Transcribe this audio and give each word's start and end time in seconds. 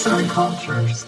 Arts 0.00 0.06
and 0.06 0.28
Cultures. 0.28 1.06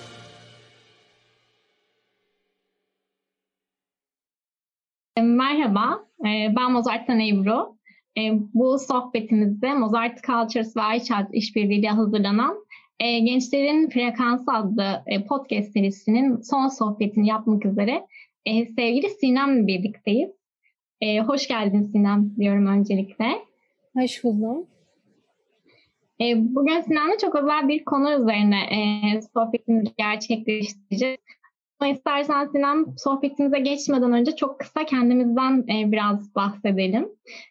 Merhaba, 5.17 6.05
e, 6.21 6.57
ben 6.57 6.73
Mozart'tan 6.73 7.21
Ebru. 7.21 7.77
E, 8.19 8.21
bu 8.55 8.79
sohbetimizde 8.79 9.75
Mozart 9.75 10.23
Cultures 10.23 10.77
ve 10.77 10.97
iChat 10.97 11.35
işbirliğiyle 11.35 11.89
hazırlanan 11.89 12.65
e, 13.01 13.19
Gençlerin 13.19 13.91
Frekansı 13.91 14.53
adlı 14.53 15.05
podcast 15.29 15.73
serisinin 15.73 16.41
son 16.41 16.69
sohbetini 16.69 17.29
yapmak 17.29 17.67
üzere 17.67 18.07
sevgili 18.47 19.11
Sinem'le 19.11 19.67
birlikteyiz. 19.67 20.31
Hoş 21.27 21.49
geldin 21.49 21.83
Sinem 21.83 22.37
diyorum 22.37 22.67
öncelikle. 22.67 23.39
Hoş 23.97 24.25
buldum. 24.25 24.67
Bugün 26.37 26.81
Sinan'la 26.81 27.19
çok 27.19 27.35
özel 27.35 27.69
bir 27.69 27.85
konu 27.85 28.13
üzerine 28.13 29.21
sohbetimizi 29.35 29.93
gerçekleştireceğiz. 29.99 31.19
Ama 31.83 31.91
istersen 31.91 32.47
Sinem 32.47 32.87
sohbetimize 32.97 33.59
geçmeden 33.59 34.13
önce 34.13 34.37
çok 34.37 34.61
kısa 34.61 34.85
kendimizden 34.85 35.65
e, 35.69 35.93
biraz 35.93 36.35
bahsedelim. 36.35 37.09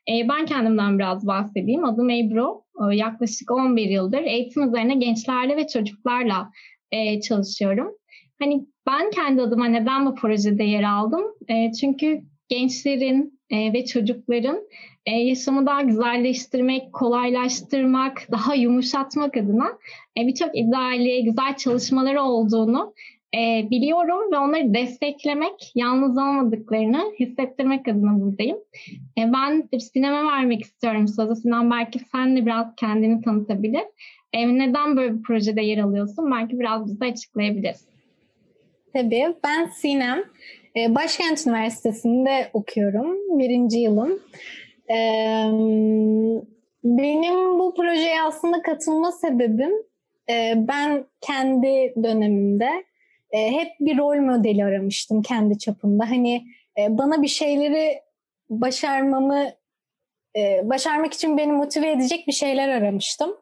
E, 0.09 0.29
ben 0.29 0.45
kendimden 0.45 0.99
biraz 0.99 1.27
bahsedeyim. 1.27 1.85
Adım 1.85 2.09
Ebru. 2.09 2.63
E, 2.91 2.95
yaklaşık 2.95 3.51
11 3.51 3.89
yıldır 3.89 4.21
eğitim 4.21 4.63
üzerine 4.63 4.95
gençlerle 4.95 5.57
ve 5.57 5.67
çocuklarla 5.67 6.51
e, 6.91 7.21
çalışıyorum. 7.21 7.91
Hani 8.39 8.65
ben 8.87 9.11
kendi 9.11 9.41
adıma 9.41 9.65
neden 9.65 10.05
bu 10.05 10.15
projede 10.15 10.63
yer 10.63 10.83
aldım? 10.83 11.23
E, 11.47 11.71
çünkü 11.71 12.21
gençlerin 12.51 13.39
e, 13.49 13.73
ve 13.73 13.85
çocukların 13.85 14.59
e, 15.05 15.11
yaşamı 15.11 15.65
daha 15.65 15.81
güzelleştirmek, 15.81 16.93
kolaylaştırmak, 16.93 18.27
daha 18.31 18.55
yumuşatmak 18.55 19.37
adına 19.37 19.67
e, 20.17 20.27
birçok 20.27 20.57
ideali, 20.57 21.23
güzel 21.23 21.55
çalışmaları 21.57 22.21
olduğunu 22.21 22.93
e, 23.35 23.69
biliyorum 23.69 24.31
ve 24.31 24.37
onları 24.37 24.73
desteklemek, 24.73 25.71
yalnız 25.75 26.17
olmadıklarını 26.17 27.13
hissettirmek 27.19 27.87
adına 27.87 28.19
buradayım. 28.19 28.57
E, 29.17 29.33
ben 29.33 29.69
bir 29.73 29.79
sinema 29.79 30.31
vermek 30.31 30.61
istiyorum 30.61 31.07
sözü. 31.07 31.35
Sinan 31.35 31.71
belki 31.71 31.99
sen 31.99 32.37
de 32.37 32.45
biraz 32.45 32.75
kendini 32.75 33.21
tanıtabilir. 33.21 33.83
E, 34.33 34.57
neden 34.57 34.97
böyle 34.97 35.17
bir 35.17 35.21
projede 35.21 35.61
yer 35.61 35.77
alıyorsun? 35.77 36.31
Belki 36.31 36.59
biraz 36.59 36.87
bize 36.87 37.05
açıklayabilirsin. 37.05 37.91
Tabii. 38.93 39.35
Ben 39.43 39.65
Sinem. 39.65 40.23
E, 40.75 40.95
Başkent 40.95 41.47
Üniversitesi'nde 41.47 42.49
okuyorum. 42.53 43.39
Birinci 43.39 43.79
yılım. 43.79 44.19
E, 44.89 44.97
benim 46.83 47.59
bu 47.59 47.73
projeye 47.75 48.21
aslında 48.21 48.61
katılma 48.61 49.11
sebebim 49.11 49.71
e, 50.29 50.53
ben 50.55 51.05
kendi 51.21 51.93
dönemimde 52.03 52.69
e, 53.31 53.51
hep 53.51 53.67
bir 53.79 53.97
rol 53.97 54.15
modeli 54.15 54.65
aramıştım 54.65 55.21
kendi 55.21 55.57
çapımda. 55.57 56.09
Hani 56.09 56.43
e, 56.77 56.97
bana 56.97 57.21
bir 57.21 57.27
şeyleri 57.27 58.01
başarmamı 58.49 59.45
başarmak 60.63 61.13
için 61.13 61.37
beni 61.37 61.51
motive 61.51 61.91
edecek 61.91 62.27
bir 62.27 62.31
şeyler 62.31 62.69
aramıştım. 62.69 63.35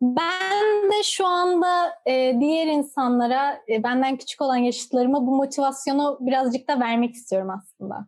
Ben 0.00 0.90
de 0.90 1.02
şu 1.04 1.26
anda 1.26 1.92
e, 2.06 2.36
diğer 2.40 2.66
insanlara, 2.66 3.60
e, 3.68 3.82
benden 3.82 4.16
küçük 4.16 4.40
olan 4.42 4.56
yaşıtlarıma 4.56 5.26
bu 5.26 5.36
motivasyonu 5.36 6.18
birazcık 6.20 6.68
da 6.68 6.80
vermek 6.80 7.14
istiyorum 7.14 7.50
aslında. 7.50 8.06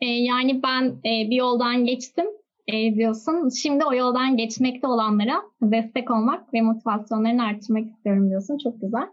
E, 0.00 0.06
yani 0.06 0.62
ben 0.62 0.84
e, 0.84 1.30
bir 1.30 1.36
yoldan 1.36 1.84
geçtim 1.84 2.26
e, 2.66 2.94
diyorsun. 2.94 3.48
Şimdi 3.48 3.84
o 3.84 3.94
yoldan 3.94 4.36
geçmekte 4.36 4.86
olanlara 4.86 5.42
destek 5.62 6.10
olmak 6.10 6.54
ve 6.54 6.62
motivasyonlarını 6.62 7.44
artırmak 7.44 7.86
istiyorum 7.86 8.30
diyorsun. 8.30 8.58
Çok 8.58 8.80
güzel. 8.80 9.08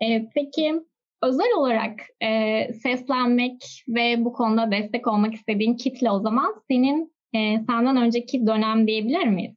E, 0.00 0.28
peki 0.34 0.82
özel 1.22 1.52
olarak 1.56 2.00
e, 2.20 2.72
seslenmek 2.72 3.84
ve 3.88 4.24
bu 4.24 4.32
konuda 4.32 4.70
destek 4.70 5.06
olmak 5.06 5.34
istediğin 5.34 5.76
kitle 5.76 6.10
o 6.10 6.20
zaman 6.20 6.54
senin 6.70 7.12
e, 7.34 7.64
senden 7.66 7.96
önceki 7.96 8.46
dönem 8.46 8.86
diyebilir 8.86 9.24
miyiz? 9.24 9.54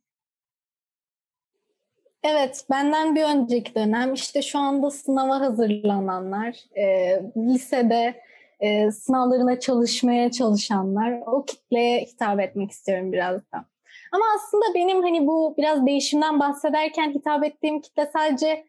Evet, 2.24 2.66
benden 2.72 3.16
bir 3.16 3.24
önceki 3.24 3.76
dönem 3.76 4.14
işte 4.14 4.42
şu 4.42 4.60
anda 4.60 4.92
sınava 4.92 5.40
hazırlananlar, 5.40 6.56
e, 6.78 7.20
lisede 7.38 8.22
e, 8.60 8.92
sınavlarına 8.92 9.60
çalışmaya 9.60 10.32
çalışanlar 10.32 11.22
o 11.26 11.46
kitleye 11.46 12.02
hitap 12.02 12.40
etmek 12.40 12.72
istiyorum 12.72 13.12
biraz 13.12 13.36
da. 13.36 13.66
Ama 14.12 14.24
aslında 14.36 14.66
benim 14.76 15.02
hani 15.02 15.28
bu 15.28 15.56
biraz 15.58 15.86
değişimden 15.86 16.40
bahsederken 16.40 17.14
hitap 17.14 17.44
ettiğim 17.44 17.82
kitle 17.82 18.06
sadece 18.06 18.66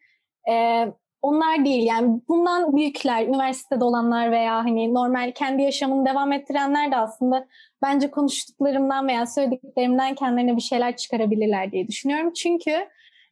e, 0.50 0.86
onlar 1.24 1.64
değil 1.64 1.86
yani 1.86 2.20
bundan 2.28 2.76
büyükler, 2.76 3.26
üniversitede 3.26 3.84
olanlar 3.84 4.30
veya 4.30 4.56
hani 4.56 4.94
normal 4.94 5.32
kendi 5.32 5.62
yaşamını 5.62 6.06
devam 6.06 6.32
ettirenler 6.32 6.92
de 6.92 6.96
aslında 6.96 7.46
bence 7.82 8.10
konuştuklarımdan 8.10 9.08
veya 9.08 9.26
söylediklerimden 9.26 10.14
kendilerine 10.14 10.56
bir 10.56 10.62
şeyler 10.62 10.96
çıkarabilirler 10.96 11.72
diye 11.72 11.88
düşünüyorum. 11.88 12.32
Çünkü 12.32 12.88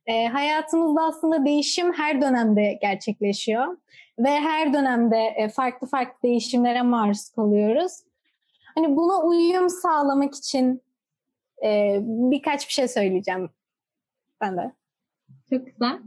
e, 0.06 0.26
hayatımızda 0.26 1.02
aslında 1.02 1.44
değişim 1.44 1.92
her 1.92 2.20
dönemde 2.20 2.78
gerçekleşiyor 2.80 3.76
ve 4.18 4.30
her 4.30 4.72
dönemde 4.72 5.18
e, 5.36 5.48
farklı 5.48 5.86
farklı 5.86 6.22
değişimlere 6.22 6.82
maruz 6.82 7.28
kalıyoruz. 7.28 7.92
Hani 8.74 8.96
buna 8.96 9.22
uyum 9.22 9.68
sağlamak 9.68 10.34
için 10.34 10.82
e, 11.64 11.98
birkaç 12.02 12.68
bir 12.68 12.72
şey 12.72 12.88
söyleyeceğim 12.88 13.50
ben 14.40 14.56
de. 14.56 14.81
Çok 15.52 15.66
güzel. 15.66 15.98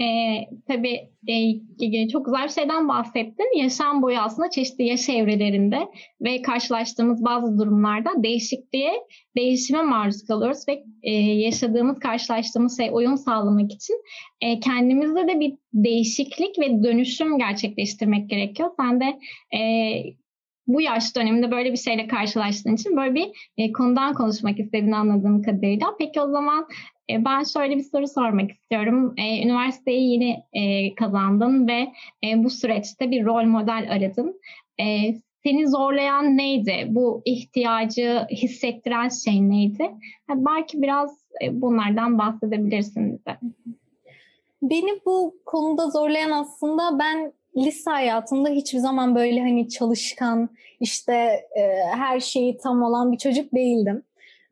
Ee, 0.00 0.48
tabii 0.68 1.08
e, 1.28 2.08
çok 2.08 2.24
güzel 2.24 2.44
bir 2.44 2.48
şeyden 2.48 2.88
bahsettin. 2.88 3.58
Yaşam 3.58 4.02
boyu 4.02 4.18
aslında 4.18 4.50
çeşitli 4.50 4.84
yaş 4.84 5.08
evrelerinde 5.08 5.78
ve 6.20 6.42
karşılaştığımız 6.42 7.24
bazı 7.24 7.58
durumlarda 7.58 8.22
değişikliğe, 8.22 8.92
değişime 9.36 9.82
maruz 9.82 10.24
kalıyoruz 10.24 10.68
ve 10.68 10.84
e, 11.02 11.12
yaşadığımız, 11.14 11.98
karşılaştığımız 11.98 12.76
şey 12.76 12.90
uyum 12.92 13.16
sağlamak 13.16 13.72
için 13.72 13.96
e, 14.40 14.60
kendimizde 14.60 15.28
de 15.28 15.40
bir 15.40 15.54
değişiklik 15.74 16.58
ve 16.58 16.82
dönüşüm 16.82 17.38
gerçekleştirmek 17.38 18.30
gerekiyor. 18.30 18.70
Sen 18.80 19.00
de 19.00 19.18
e, 19.56 19.60
bu 20.66 20.80
yaş 20.80 21.16
döneminde 21.16 21.50
böyle 21.50 21.72
bir 21.72 21.76
şeyle 21.76 22.06
karşılaştığın 22.06 22.74
için 22.74 22.96
böyle 22.96 23.14
bir 23.14 23.52
e, 23.58 23.72
konudan 23.72 24.14
konuşmak 24.14 24.60
istediğini 24.60 24.96
anladığım 24.96 25.42
kadarıyla. 25.42 25.86
Peki 25.98 26.20
o 26.20 26.30
zaman 26.30 26.66
ben 27.10 27.42
şöyle 27.44 27.76
bir 27.76 27.82
soru 27.82 28.08
sormak 28.08 28.50
istiyorum. 28.50 29.14
E, 29.16 29.42
üniversiteyi 29.42 30.12
yeni 30.12 30.42
e, 30.52 30.94
kazandın 30.94 31.68
ve 31.68 31.92
bu 32.36 32.50
süreçte 32.50 33.10
bir 33.10 33.24
rol 33.24 33.44
model 33.44 33.88
aradın. 33.90 34.40
Seni 35.42 35.68
zorlayan 35.68 36.36
neydi? 36.36 36.86
Bu 36.88 37.22
ihtiyacı 37.24 38.26
hissettiren 38.30 39.08
şey 39.08 39.50
neydi? 39.50 39.90
belki 40.28 40.82
biraz 40.82 41.26
bunlardan 41.50 42.18
bahsedebilirsin 42.18 43.12
bize. 43.12 43.38
Beni 44.62 45.00
bu 45.06 45.36
konuda 45.44 45.90
zorlayan 45.90 46.30
aslında 46.30 46.98
ben 46.98 47.32
lise 47.56 47.90
hayatımda 47.90 48.48
hiçbir 48.48 48.78
zaman 48.78 49.14
böyle 49.14 49.40
hani 49.40 49.68
çalışkan, 49.68 50.48
işte 50.80 51.40
her 51.94 52.20
şeyi 52.20 52.58
tam 52.58 52.82
olan 52.82 53.12
bir 53.12 53.18
çocuk 53.18 53.54
değildim 53.54 54.02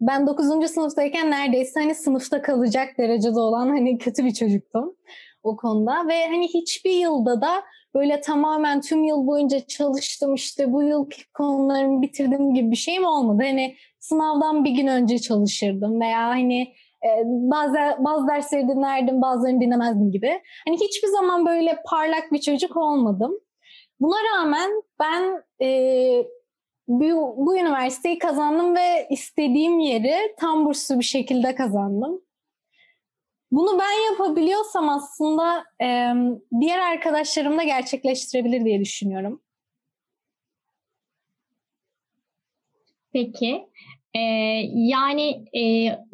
ben 0.07 0.27
9. 0.27 0.71
sınıftayken 0.71 1.31
neredeyse 1.31 1.81
hani 1.81 1.95
sınıfta 1.95 2.43
kalacak 2.43 2.99
derecede 2.99 3.41
olan 3.41 3.69
hani 3.69 3.99
kötü 3.99 4.25
bir 4.25 4.35
çocuktum 4.35 4.97
o 5.43 5.57
konuda 5.57 6.09
ve 6.09 6.27
hani 6.27 6.49
hiçbir 6.49 6.91
yılda 6.91 7.41
da 7.41 7.63
böyle 7.95 8.21
tamamen 8.21 8.81
tüm 8.81 9.05
yıl 9.05 9.27
boyunca 9.27 9.61
çalıştım 9.61 10.35
işte 10.35 10.73
bu 10.73 10.83
yıl 10.83 11.09
konularımı 11.35 12.03
bitirdim 12.03 12.55
gibi 12.55 12.71
bir 12.71 12.77
şeyim 12.77 13.05
olmadı. 13.05 13.43
Hani 13.47 13.75
sınavdan 13.99 14.65
bir 14.65 14.71
gün 14.71 14.87
önce 14.87 15.19
çalışırdım 15.19 16.01
veya 16.01 16.29
hani 16.29 16.63
e, 17.05 17.09
bazı 17.27 17.79
bazı 17.99 18.29
dersleri 18.29 18.69
dinlerdim, 18.69 19.23
bazılarını 19.23 19.61
dinlemezdim 19.61 20.11
gibi. 20.11 20.41
Hani 20.69 20.77
hiçbir 20.77 21.09
zaman 21.09 21.47
böyle 21.47 21.79
parlak 21.91 22.33
bir 22.33 22.41
çocuk 22.41 22.77
olmadım. 22.77 23.33
Buna 24.01 24.17
rağmen 24.33 24.71
ben 25.01 25.43
e, 25.63 25.69
bu, 26.89 27.35
bu 27.47 27.59
üniversiteyi 27.59 28.19
kazandım 28.19 28.77
ve 28.77 29.07
istediğim 29.11 29.79
yeri 29.79 30.35
tam 30.41 30.67
burslu 30.67 30.99
bir 30.99 31.05
şekilde 31.05 31.55
kazandım. 31.55 32.21
Bunu 33.51 33.79
ben 33.79 34.13
yapabiliyorsam 34.13 34.89
aslında 34.89 35.65
e, 35.83 36.15
diğer 36.61 36.79
arkadaşlarım 36.79 37.59
da 37.59 37.63
gerçekleştirebilir 37.63 38.65
diye 38.65 38.81
düşünüyorum. 38.81 39.43
Peki. 43.13 43.69
Ee, 44.15 44.21
yani 44.75 45.45
e, 45.57 45.63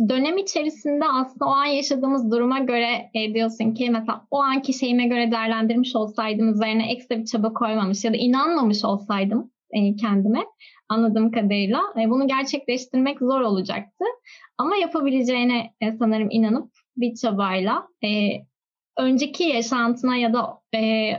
dönem 0.09 0.39
içerisinde 0.39 1.05
aslında 1.05 1.45
o 1.47 1.49
an 1.49 1.65
yaşadığımız 1.65 2.33
duruma 2.33 2.59
göre 2.59 3.11
e, 3.15 3.35
diyorsun 3.35 3.75
ki 3.75 3.91
mesela 3.91 4.27
o 4.31 4.39
anki 4.39 4.73
şeyime 4.73 5.07
göre 5.07 5.31
değerlendirmiş 5.31 5.97
olsaydım 5.97 6.53
üzerine 6.53 6.93
ekstra 6.93 7.19
bir 7.19 7.25
çaba 7.25 7.53
koymamış 7.53 8.05
ya 8.05 8.13
da 8.13 8.17
inanmamış 8.17 8.85
olsaydım 8.85 9.51
kendime 10.01 10.45
anladığım 10.89 11.31
kadarıyla. 11.31 11.81
E, 12.01 12.11
bunu 12.11 12.29
gerçekleştirmek 12.29 13.19
zor 13.19 13.41
olacaktı. 13.41 14.05
Ama 14.59 14.77
yapabileceğine 14.77 15.71
e, 15.81 15.93
sanırım 15.93 16.29
inanıp 16.31 16.71
bir 16.97 17.15
çabayla 17.15 17.89
e, 18.05 18.09
önceki 18.99 19.45
yaşantına 19.45 20.17
ya 20.17 20.33
da 20.33 20.61
e, 20.75 21.13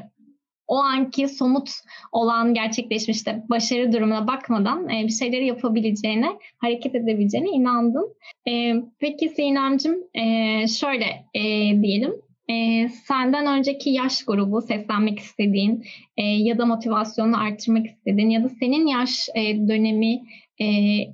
o 0.68 0.78
anki 0.78 1.28
somut 1.28 1.70
olan 2.12 2.54
gerçekleşmişte 2.54 3.44
başarı 3.50 3.94
durumuna 3.94 4.28
bakmadan 4.28 4.90
e, 4.90 5.04
bir 5.04 5.12
şeyleri 5.12 5.46
yapabileceğine, 5.46 6.30
hareket 6.58 6.96
edebileceğine 6.96 7.50
inandım. 7.50 8.06
E, 8.48 8.74
peki 9.00 9.30
Sinem'cim 9.30 10.04
e, 10.14 10.68
şöyle 10.68 11.26
e, 11.34 11.42
diyelim. 11.82 12.14
E, 12.52 12.90
senden 12.90 13.46
önceki 13.46 13.90
yaş 13.90 14.26
grubu 14.26 14.62
seslenmek 14.62 15.20
istediğin 15.20 15.86
e, 16.18 16.24
ya 16.24 16.58
da 16.58 16.66
motivasyonu 16.66 17.42
arttırmak 17.42 17.86
istediğin 17.86 18.30
ya 18.30 18.44
da 18.44 18.50
senin 18.50 18.88
yaş 18.88 19.30
e, 19.36 19.68
dönemi 19.68 20.22
e, 20.60 20.68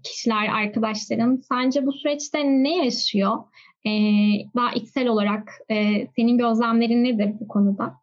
kişiler, 0.03 0.47
arkadaşların 0.47 1.41
sence 1.49 1.85
bu 1.85 1.91
süreçte 1.91 2.43
ne 2.45 2.85
yaşıyor? 2.85 3.37
E, 3.85 3.91
daha 4.55 4.71
içsel 4.73 5.07
olarak 5.07 5.49
e, 5.69 6.07
senin 6.15 6.37
gözlemlerin 6.37 7.03
nedir 7.03 7.33
bu 7.39 7.47
konuda? 7.47 7.93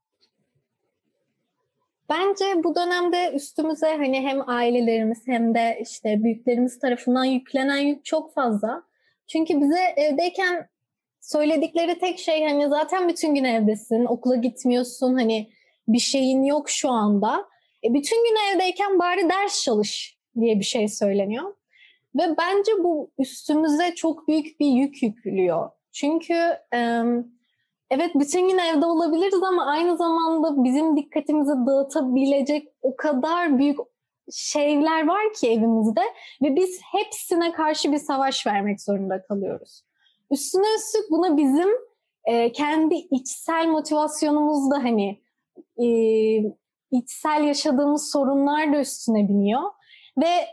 Bence 2.09 2.45
bu 2.65 2.75
dönemde 2.75 3.33
üstümüze 3.35 3.87
hani 3.87 4.21
hem 4.21 4.49
ailelerimiz 4.49 5.23
hem 5.27 5.55
de 5.55 5.79
işte 5.83 6.25
büyüklerimiz 6.25 6.79
tarafından 6.79 7.25
yüklenen 7.25 7.79
yük 7.79 8.05
çok 8.05 8.35
fazla. 8.35 8.83
Çünkü 9.27 9.61
bize 9.61 9.81
evdeyken 9.97 10.69
söyledikleri 11.25 11.99
tek 11.99 12.19
şey 12.19 12.45
hani 12.45 12.69
zaten 12.69 13.09
bütün 13.09 13.35
gün 13.35 13.45
evdesin, 13.45 14.05
okula 14.05 14.37
gitmiyorsun, 14.37 15.15
hani 15.15 15.51
bir 15.89 15.99
şeyin 15.99 16.43
yok 16.43 16.71
şu 16.71 16.91
anda. 16.91 17.49
E, 17.85 17.95
bütün 17.95 18.25
gün 18.25 18.55
evdeyken 18.55 18.99
bari 18.99 19.29
ders 19.29 19.63
çalış 19.63 20.19
diye 20.41 20.59
bir 20.59 20.65
şey 20.65 20.89
söyleniyor. 20.89 21.55
Ve 22.17 22.23
bence 22.39 22.73
bu 22.79 23.11
üstümüze 23.19 23.95
çok 23.95 24.29
büyük 24.29 24.61
bir 24.61 24.67
yük 24.67 25.03
yüklüyor. 25.03 25.71
Çünkü 25.93 26.35
e, 26.75 27.03
evet 27.91 28.11
bütün 28.15 28.49
gün 28.49 28.59
evde 28.59 28.87
olabiliriz 28.87 29.43
ama 29.43 29.67
aynı 29.67 29.97
zamanda 29.97 30.65
bizim 30.65 30.97
dikkatimizi 30.97 31.53
dağıtabilecek 31.67 32.69
o 32.83 32.97
kadar 32.97 33.59
büyük 33.59 33.79
şeyler 34.33 35.07
var 35.07 35.33
ki 35.41 35.51
evimizde 35.51 36.03
ve 36.43 36.57
biz 36.57 36.81
hepsine 36.83 37.53
karşı 37.53 37.93
bir 37.93 37.99
savaş 37.99 38.47
vermek 38.47 38.83
zorunda 38.83 39.23
kalıyoruz. 39.23 39.83
Üstüne 40.35 40.75
üstlük 40.77 41.11
buna 41.11 41.37
bizim 41.37 41.69
e, 42.25 42.53
kendi 42.53 42.95
içsel 42.95 43.67
motivasyonumuz 43.67 44.71
da 44.71 44.77
hani 44.77 45.23
e, 45.83 45.87
içsel 46.91 47.45
yaşadığımız 47.45 48.11
sorunlar 48.11 48.73
da 48.73 48.81
üstüne 48.81 49.29
biniyor. 49.29 49.63
Ve 50.19 50.47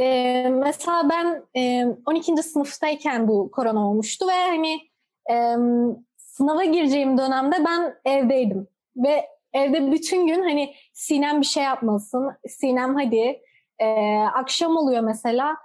e, 0.00 0.48
mesela 0.48 1.08
ben 1.10 1.42
e, 1.56 1.86
12. 2.06 2.42
sınıftayken 2.42 3.28
bu 3.28 3.50
korona 3.50 3.90
olmuştu 3.90 4.26
ve 4.28 4.48
hani 4.48 4.80
e, 5.30 5.56
sınava 6.16 6.64
gireceğim 6.64 7.18
dönemde 7.18 7.56
ben 7.64 7.94
evdeydim. 8.04 8.68
Ve 8.96 9.28
evde 9.52 9.92
bütün 9.92 10.26
gün 10.26 10.42
hani 10.42 10.74
Sinem 10.92 11.40
bir 11.40 11.46
şey 11.46 11.64
yapmasın, 11.64 12.30
Sinem 12.48 12.94
hadi 12.94 13.40
e, 13.78 14.18
akşam 14.34 14.76
oluyor 14.76 15.02
mesela 15.02 15.56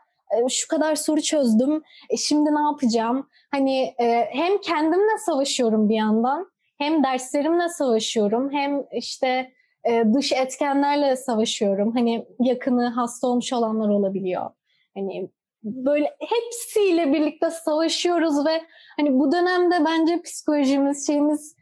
şu 0.49 0.67
kadar 0.67 0.95
soru 0.95 1.21
çözdüm, 1.21 1.83
e, 2.09 2.17
şimdi 2.17 2.55
ne 2.55 2.61
yapacağım? 2.61 3.27
Hani 3.51 3.93
e, 3.99 4.27
hem 4.31 4.57
kendimle 4.57 5.17
savaşıyorum 5.25 5.89
bir 5.89 5.95
yandan, 5.95 6.51
hem 6.77 7.03
derslerimle 7.03 7.69
savaşıyorum, 7.69 8.51
hem 8.51 8.83
işte 8.91 9.51
e, 9.83 10.03
dış 10.13 10.31
etkenlerle 10.31 11.15
savaşıyorum. 11.15 11.91
Hani 11.95 12.25
yakını 12.39 12.87
hasta 12.87 13.27
olmuş 13.27 13.53
olanlar 13.53 13.89
olabiliyor. 13.89 14.49
Hani 14.95 15.29
böyle 15.63 16.15
hepsiyle 16.19 17.13
birlikte 17.13 17.49
savaşıyoruz 17.49 18.45
ve 18.45 18.61
hani 18.97 19.19
bu 19.19 19.31
dönemde 19.31 19.85
bence 19.85 20.21
psikolojimiz, 20.21 21.07
şeyimiz, 21.07 21.55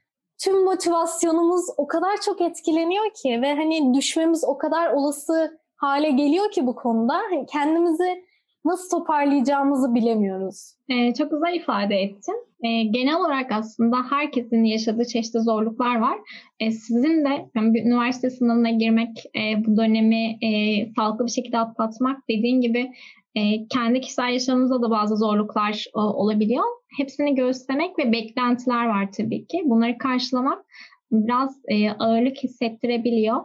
tüm 0.43 0.63
motivasyonumuz 0.63 1.65
o 1.77 1.87
kadar 1.87 2.21
çok 2.21 2.41
etkileniyor 2.41 3.13
ki 3.13 3.41
ve 3.41 3.55
hani 3.55 3.93
düşmemiz 3.93 4.43
o 4.43 4.57
kadar 4.57 4.93
olası 4.93 5.59
hale 5.75 6.11
geliyor 6.11 6.51
ki 6.51 6.67
bu 6.67 6.75
konuda. 6.75 7.13
Hani 7.13 7.45
kendimizi 7.45 8.23
nasıl 8.67 8.97
toparlayacağımızı 8.97 9.95
bilemiyoruz. 9.95 10.73
Ee, 10.89 11.13
çok 11.13 11.31
güzel 11.31 11.55
ifade 11.55 11.95
ettin. 11.95 12.47
Ee, 12.63 12.83
genel 12.83 13.15
olarak 13.15 13.51
aslında 13.51 13.97
herkesin 14.09 14.63
yaşadığı 14.63 15.05
çeşitli 15.05 15.39
zorluklar 15.39 15.99
var. 15.99 16.17
Ee, 16.59 16.71
sizin 16.71 17.25
de 17.25 17.49
yani 17.55 17.73
bir 17.73 17.83
üniversite 17.83 18.29
sınavına 18.29 18.69
girmek, 18.69 19.23
e, 19.35 19.65
bu 19.65 19.77
dönemi 19.77 20.37
e, 20.41 20.49
sağlıklı 20.95 21.25
bir 21.25 21.31
şekilde 21.31 21.57
atlatmak 21.57 22.29
dediğin 22.29 22.61
gibi 22.61 22.91
e, 23.35 23.67
kendi 23.67 24.01
kişisel 24.01 24.33
yaşamımızda 24.33 24.81
da 24.81 24.89
bazı 24.89 25.17
zorluklar 25.17 25.85
e, 25.95 25.99
olabiliyor. 25.99 26.63
Hepsini 26.97 27.35
göğüslemek 27.35 27.99
ve 27.99 28.11
beklentiler 28.11 28.85
var 28.85 29.11
tabii 29.17 29.47
ki. 29.47 29.61
Bunları 29.65 29.97
karşılamak 29.97 30.65
biraz 31.11 31.57
e, 31.67 31.89
ağırlık 31.91 32.37
hissettirebiliyor. 32.37 33.39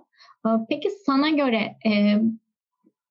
E, 0.47 0.49
peki 0.69 0.89
sana 1.07 1.29
göre 1.29 1.77
e, 1.87 1.91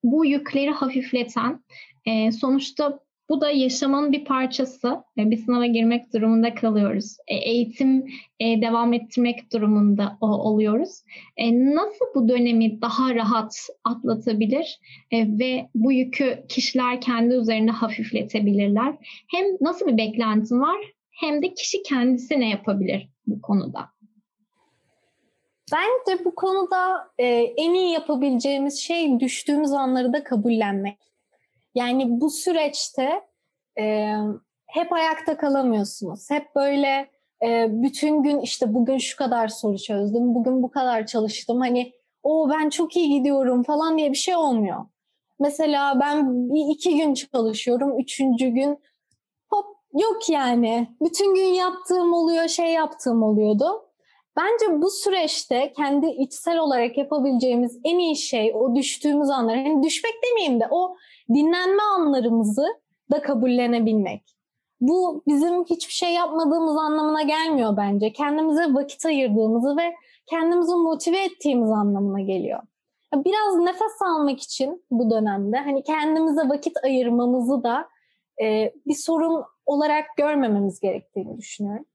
bu 0.02 0.26
yükleri 0.26 0.70
hafifleten 0.70 1.64
e, 2.06 2.32
sonuçta 2.32 2.98
bu 3.28 3.40
da 3.40 3.50
yaşamın 3.50 4.12
bir 4.12 4.24
parçası. 4.24 5.02
E, 5.18 5.30
bir 5.30 5.36
sınava 5.36 5.66
girmek 5.66 6.12
durumunda 6.12 6.54
kalıyoruz. 6.54 7.16
E, 7.28 7.34
eğitim 7.34 8.06
e, 8.40 8.62
devam 8.62 8.92
ettirmek 8.92 9.52
durumunda 9.52 10.16
oluyoruz. 10.20 11.02
Nasıl 11.52 12.04
bu 12.14 12.28
dönemi 12.28 12.82
daha 12.82 13.14
rahat 13.14 13.56
atlatabilir 13.84 14.80
ve 15.12 15.68
bu 15.74 15.92
yükü 15.92 16.44
kişiler 16.48 17.00
kendi 17.00 17.34
üzerinde 17.34 17.70
hafifletebilirler? 17.70 18.94
Hem 19.28 19.44
nasıl 19.60 19.86
bir 19.86 19.96
beklentin 19.96 20.60
var 20.60 20.78
hem 21.10 21.42
de 21.42 21.54
kişi 21.54 21.82
kendisi 21.82 22.40
ne 22.40 22.50
yapabilir 22.50 23.08
bu 23.26 23.42
konuda? 23.42 23.88
Bence 25.72 26.24
bu 26.24 26.34
konuda 26.34 27.08
e, 27.18 27.26
en 27.56 27.74
iyi 27.74 27.92
yapabileceğimiz 27.92 28.80
şey 28.80 29.20
düştüğümüz 29.20 29.72
anları 29.72 30.12
da 30.12 30.24
kabullenmek. 30.24 30.98
Yani 31.74 32.20
bu 32.20 32.30
süreçte 32.30 33.22
e, 33.78 34.14
hep 34.66 34.92
ayakta 34.92 35.36
kalamıyorsunuz. 35.36 36.30
Hep 36.30 36.54
böyle 36.54 37.10
e, 37.42 37.66
bütün 37.70 38.22
gün 38.22 38.40
işte 38.40 38.74
bugün 38.74 38.98
şu 38.98 39.16
kadar 39.16 39.48
soru 39.48 39.78
çözdüm, 39.78 40.34
bugün 40.34 40.62
bu 40.62 40.70
kadar 40.70 41.06
çalıştım. 41.06 41.60
Hani 41.60 41.92
o 42.22 42.50
ben 42.50 42.70
çok 42.70 42.96
iyi 42.96 43.08
gidiyorum 43.08 43.62
falan 43.62 43.98
diye 43.98 44.10
bir 44.10 44.16
şey 44.16 44.36
olmuyor. 44.36 44.86
Mesela 45.40 46.00
ben 46.00 46.48
bir 46.54 46.74
iki 46.74 46.96
gün 46.96 47.14
çalışıyorum, 47.14 48.00
üçüncü 48.00 48.48
gün 48.48 48.78
hop 49.50 49.66
yok 49.92 50.30
yani. 50.30 50.88
Bütün 51.00 51.34
gün 51.34 51.54
yaptığım 51.54 52.12
oluyor, 52.12 52.48
şey 52.48 52.72
yaptığım 52.72 53.22
oluyordu. 53.22 53.91
Bence 54.36 54.82
bu 54.82 54.90
süreçte 54.90 55.72
kendi 55.76 56.06
içsel 56.06 56.58
olarak 56.58 56.98
yapabileceğimiz 56.98 57.80
en 57.84 57.98
iyi 57.98 58.16
şey 58.16 58.52
o 58.54 58.74
düştüğümüz 58.74 59.30
anlar. 59.30 59.54
Yani 59.54 59.82
düşmek 59.82 60.12
demeyeyim 60.24 60.60
de 60.60 60.68
o 60.70 60.96
dinlenme 61.28 61.82
anlarımızı 61.82 62.66
da 63.10 63.22
kabullenebilmek. 63.22 64.22
Bu 64.80 65.22
bizim 65.28 65.64
hiçbir 65.64 65.92
şey 65.92 66.12
yapmadığımız 66.12 66.76
anlamına 66.76 67.22
gelmiyor 67.22 67.76
bence. 67.76 68.12
Kendimize 68.12 68.74
vakit 68.74 69.06
ayırdığımızı 69.06 69.76
ve 69.76 69.94
kendimizi 70.26 70.74
motive 70.74 71.24
ettiğimiz 71.24 71.70
anlamına 71.70 72.20
geliyor. 72.20 72.60
Biraz 73.14 73.56
nefes 73.56 74.02
almak 74.02 74.40
için 74.40 74.84
bu 74.90 75.10
dönemde 75.10 75.56
hani 75.56 75.82
kendimize 75.82 76.48
vakit 76.48 76.84
ayırmamızı 76.84 77.62
da 77.62 77.88
e, 78.42 78.72
bir 78.86 78.94
sorun 78.94 79.44
olarak 79.66 80.04
görmememiz 80.16 80.80
gerektiğini 80.80 81.38
düşünüyorum. 81.38 81.86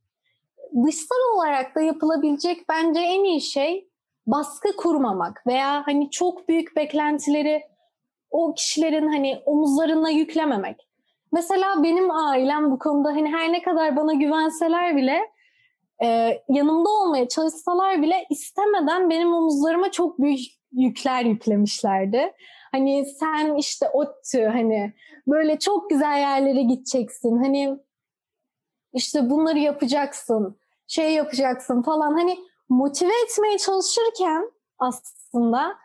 Dışsal 0.86 1.36
olarak 1.36 1.76
da 1.76 1.82
yapılabilecek 1.82 2.70
bence 2.70 3.00
en 3.00 3.24
iyi 3.24 3.42
şey 3.42 3.90
baskı 4.28 4.76
kurmamak 4.76 5.48
veya 5.48 5.84
hani 5.86 6.12
çok 6.12 6.50
büyük 6.50 6.76
beklentileri 6.76 7.64
o 8.32 8.54
kişilerin 8.54 9.08
hani 9.08 9.42
omuzlarına 9.46 10.10
yüklememek. 10.10 10.88
Mesela 11.32 11.84
benim 11.84 12.12
ailem 12.12 12.72
bu 12.72 12.80
konuda 12.80 13.10
hani 13.10 13.32
her 13.32 13.52
ne 13.52 13.62
kadar 13.62 13.96
bana 13.96 14.14
güvenseler 14.14 14.96
bile 14.96 15.20
e, 16.04 16.40
yanımda 16.50 16.90
olmaya 16.90 17.28
çalışsalar 17.28 18.02
bile 18.02 18.26
istemeden 18.30 19.10
benim 19.10 19.34
omuzlarıma 19.34 19.92
çok 19.92 20.20
büyük 20.20 20.40
yükler 20.72 21.26
yüklemişlerdi. 21.26 22.34
Hani 22.72 23.06
sen 23.06 23.56
işte 23.56 23.90
ODTÜ 23.90 24.46
hani 24.46 24.94
böyle 25.28 25.60
çok 25.60 25.90
güzel 25.90 26.18
yerlere 26.20 26.62
gideceksin. 26.62 27.38
Hani 27.44 27.78
işte 28.98 29.30
bunları 29.30 29.60
yapacaksın, 29.60 30.58
şey 30.88 31.14
yapacaksın 31.14 31.82
falan. 31.82 32.14
Hani 32.14 32.40
motive 32.70 33.14
etmeye 33.26 33.58
çalışırken 33.58 34.52
aslında 34.80 35.78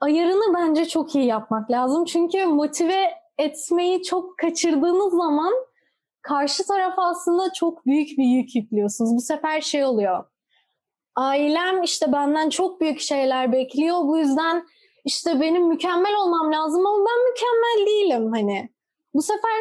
ayarını 0.00 0.54
bence 0.54 0.88
çok 0.88 1.14
iyi 1.14 1.26
yapmak 1.26 1.70
lazım. 1.70 2.04
Çünkü 2.04 2.46
motive 2.46 3.14
etmeyi 3.38 4.02
çok 4.02 4.38
kaçırdığınız 4.38 5.12
zaman 5.12 5.52
karşı 6.22 6.66
taraf 6.66 6.94
aslında 6.96 7.52
çok 7.52 7.86
büyük 7.86 8.18
bir 8.18 8.24
yük 8.24 8.56
yüklüyorsunuz. 8.56 9.16
Bu 9.16 9.20
sefer 9.20 9.60
şey 9.60 9.84
oluyor. 9.84 10.24
Ailem 11.16 11.82
işte 11.82 12.12
benden 12.12 12.50
çok 12.50 12.80
büyük 12.80 13.00
şeyler 13.00 13.52
bekliyor. 13.52 13.98
Bu 14.02 14.18
yüzden 14.18 14.66
işte 15.04 15.40
benim 15.40 15.68
mükemmel 15.68 16.14
olmam 16.16 16.52
lazım 16.52 16.86
ama 16.86 16.98
ben 16.98 17.30
mükemmel 17.30 17.86
değilim 17.86 18.32
hani. 18.32 18.68
Bu 19.14 19.22
sefer 19.22 19.60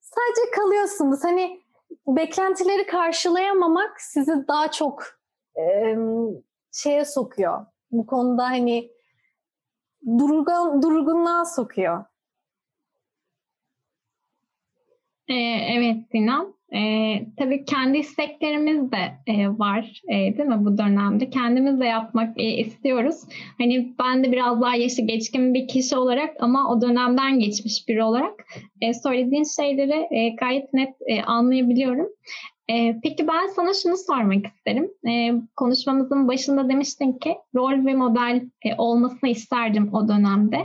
sadece 0.00 0.50
kalıyorsunuz. 0.50 1.24
Hani 1.24 1.60
beklentileri 2.06 2.86
karşılayamamak 2.86 4.00
sizi 4.00 4.48
daha 4.48 4.70
çok 4.70 5.04
e, 5.56 5.96
şeye 6.72 7.04
sokuyor. 7.04 7.66
Bu 7.90 8.06
konuda 8.06 8.44
hani 8.44 8.90
durgun, 10.18 10.82
durgunluğa 10.82 11.44
sokuyor. 11.44 12.04
Ee, 15.28 15.34
evet 15.76 15.96
Sinan. 16.12 16.57
Ee, 16.74 17.26
tabii 17.36 17.64
kendi 17.64 17.98
isteklerimiz 17.98 18.92
de 18.92 19.32
e, 19.32 19.48
var 19.48 20.02
e, 20.08 20.14
değil 20.14 20.48
mi 20.48 20.64
bu 20.64 20.78
dönemde? 20.78 21.30
Kendimiz 21.30 21.80
de 21.80 21.84
yapmak 21.84 22.40
e, 22.40 22.44
istiyoruz. 22.44 23.16
Hani 23.58 23.92
ben 23.98 24.24
de 24.24 24.32
biraz 24.32 24.60
daha 24.60 24.76
yaşı 24.76 25.02
geçkin 25.02 25.54
bir 25.54 25.68
kişi 25.68 25.96
olarak 25.96 26.36
ama 26.40 26.70
o 26.72 26.80
dönemden 26.80 27.38
geçmiş 27.38 27.88
biri 27.88 28.02
olarak 28.02 28.46
e, 28.80 28.94
söylediğin 28.94 29.44
şeyleri 29.44 30.06
e, 30.10 30.28
gayet 30.28 30.74
net 30.74 30.94
e, 31.06 31.22
anlayabiliyorum. 31.22 32.08
E, 32.68 33.00
peki 33.02 33.28
ben 33.28 33.46
sana 33.46 33.72
şunu 33.82 33.96
sormak 33.96 34.46
isterim. 34.46 34.90
E, 35.08 35.32
konuşmamızın 35.56 36.28
başında 36.28 36.68
demiştin 36.68 37.12
ki 37.12 37.36
rol 37.54 37.86
ve 37.86 37.94
model 37.94 38.42
e, 38.64 38.74
olmasını 38.78 39.30
isterdim 39.30 39.94
o 39.94 40.08
dönemde. 40.08 40.56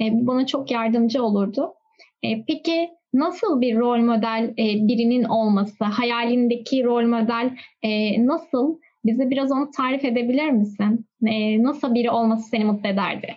E, 0.00 0.26
bana 0.26 0.46
çok 0.46 0.70
yardımcı 0.70 1.22
olurdu. 1.22 1.74
E, 2.22 2.44
peki 2.44 2.90
nasıl 3.14 3.60
bir 3.60 3.78
rol 3.78 3.98
model 3.98 4.54
e, 4.58 4.88
birinin 4.88 5.24
olması, 5.24 5.84
hayalindeki 5.84 6.84
rol 6.84 7.06
model 7.06 7.50
e, 7.82 8.26
nasıl? 8.26 8.78
Bize 9.04 9.30
biraz 9.30 9.52
onu 9.52 9.70
tarif 9.70 10.04
edebilir 10.04 10.50
misin? 10.50 11.06
E, 11.26 11.62
nasıl 11.62 11.94
biri 11.94 12.10
olması 12.10 12.48
seni 12.48 12.64
mutlu 12.64 12.88
ederdi? 12.88 13.36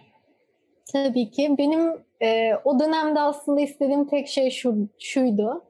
Tabii 0.93 1.31
ki. 1.31 1.55
Benim 1.57 1.91
e, 2.21 2.55
o 2.63 2.79
dönemde 2.79 3.19
aslında 3.19 3.61
istediğim 3.61 4.05
tek 4.07 4.27
şey 4.27 4.49
şu, 4.49 4.75
şuydu. 4.99 5.63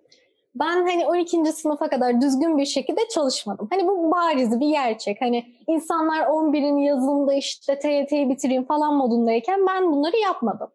Ben 0.55 0.87
hani 0.87 1.07
12. 1.07 1.45
sınıfa 1.45 1.89
kadar 1.89 2.21
düzgün 2.21 2.57
bir 2.57 2.65
şekilde 2.65 3.01
çalışmadım. 3.13 3.67
Hani 3.71 3.87
bu 3.87 4.11
bariz 4.11 4.59
bir 4.59 4.69
gerçek. 4.69 5.21
Hani 5.21 5.45
insanlar 5.67 6.19
11'in 6.19 6.77
yazında 6.77 7.33
işte 7.33 7.79
TYT'yi 7.79 8.29
bitireyim 8.29 8.63
falan 8.63 8.93
modundayken 8.93 9.67
ben 9.67 9.91
bunları 9.91 10.17
yapmadım. 10.17 10.69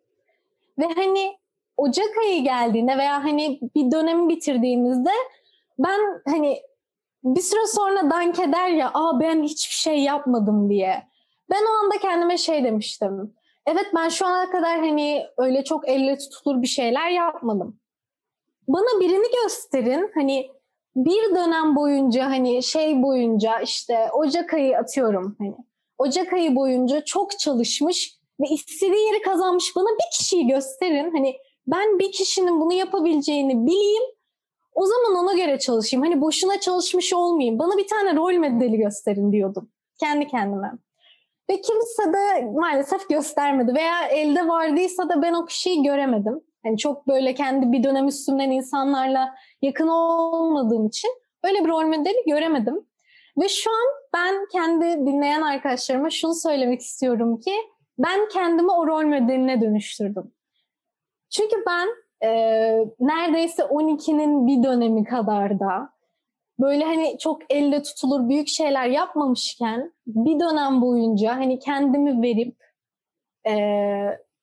Ve 0.78 0.85
hani 0.97 1.38
Ocak 1.78 2.18
ayı 2.18 2.44
geldiğinde 2.44 2.99
veya 2.99 3.25
hani 3.25 3.61
bir 3.75 3.90
dönemi 3.90 4.28
bitirdiğimizde 4.28 5.11
ben 5.78 6.00
hani 6.26 6.62
bir 7.25 7.40
süre 7.40 7.66
sonra 7.66 8.11
dank 8.11 8.38
eder 8.38 8.68
ya 8.68 8.90
aa 8.94 9.20
ben 9.20 9.42
hiçbir 9.42 9.75
şey 9.75 9.99
yapmadım 9.99 10.70
diye. 10.70 11.02
Ben 11.50 11.62
o 11.70 11.85
anda 11.85 11.99
kendime 11.99 12.38
şey 12.38 12.64
demiştim. 12.64 13.35
Evet 13.66 13.87
ben 13.94 14.08
şu 14.08 14.26
ana 14.26 14.50
kadar 14.50 14.78
hani 14.78 15.26
öyle 15.38 15.64
çok 15.64 15.88
elle 15.88 16.18
tutulur 16.18 16.62
bir 16.62 16.66
şeyler 16.66 17.11
yapmadım. 17.11 17.80
Bana 18.68 19.00
birini 19.00 19.42
gösterin 19.42 20.11
hani 20.14 20.50
bir 20.97 21.35
dönem 21.35 21.76
boyunca 21.76 22.26
hani 22.26 22.62
şey 22.62 23.02
boyunca 23.02 23.61
işte 23.61 24.11
Ocak 24.12 24.54
ayı 24.54 24.78
atıyorum 24.78 25.37
hani 25.38 25.54
Ocak 25.99 26.32
ayı 26.32 26.56
boyunca 26.56 27.04
çok 27.04 27.38
çalışmış 27.38 28.18
ve 28.40 28.47
istediği 28.49 29.06
yeri 29.06 29.23
kazanmış 29.23 29.76
bana 29.76 29.88
bir 29.88 30.18
kişiyi 30.18 30.47
gösterin. 30.47 31.11
Hani 31.11 31.37
ben 31.68 31.98
bir 31.98 32.12
kişinin 32.12 32.60
bunu 32.60 32.72
yapabileceğini 32.72 33.66
bileyim. 33.66 34.02
O 34.75 34.87
zaman 34.87 35.25
ona 35.25 35.34
göre 35.34 35.58
çalışayım. 35.58 36.04
Hani 36.04 36.20
boşuna 36.20 36.60
çalışmış 36.60 37.12
olmayayım. 37.12 37.58
Bana 37.58 37.76
bir 37.76 37.87
tane 37.87 38.16
rol 38.16 38.32
modeli 38.32 38.76
gösterin 38.76 39.32
diyordum. 39.32 39.70
Kendi 40.00 40.26
kendime. 40.26 40.72
Ve 41.50 41.60
kimse 41.60 42.12
de 42.12 42.42
maalesef 42.54 43.08
göstermedi. 43.08 43.75
Veya 43.75 44.08
elde 44.08 44.48
vardıysa 44.48 45.08
da 45.08 45.22
ben 45.22 45.32
o 45.32 45.46
kişiyi 45.46 45.82
göremedim. 45.82 46.40
Yani 46.64 46.78
çok 46.78 47.08
böyle 47.08 47.34
kendi 47.34 47.72
bir 47.72 47.84
dönem 47.84 48.08
üstümden 48.08 48.50
insanlarla 48.50 49.34
yakın 49.62 49.88
olmadığım 49.88 50.87
için 50.87 51.10
öyle 51.44 51.64
bir 51.64 51.68
rol 51.68 51.87
modeli 51.87 52.25
göremedim. 52.26 52.87
Ve 53.38 53.48
şu 53.48 53.70
an 53.70 53.87
ben 54.14 54.46
kendi 54.52 54.84
dinleyen 54.84 55.42
arkadaşlarıma 55.42 56.10
şunu 56.10 56.34
söylemek 56.34 56.80
istiyorum 56.80 57.40
ki 57.40 57.54
ben 57.98 58.28
kendimi 58.28 58.72
o 58.72 58.87
rol 58.87 59.04
modeline 59.04 59.60
dönüştürdüm. 59.60 60.32
Çünkü 61.30 61.56
ben 61.66 61.88
e, 62.23 62.30
neredeyse 63.00 63.62
12'nin 63.62 64.47
bir 64.47 64.62
dönemi 64.62 65.04
kadar 65.04 65.61
da 65.61 65.90
böyle 66.61 66.85
hani 66.85 67.18
çok 67.18 67.52
elle 67.52 67.82
tutulur 67.82 68.28
büyük 68.28 68.49
şeyler 68.49 68.87
yapmamışken 68.87 69.92
bir 70.06 70.40
dönem 70.40 70.82
boyunca 70.82 71.37
hani 71.37 71.58
kendimi 71.58 72.23
verip 72.23 72.56
e, 73.49 73.54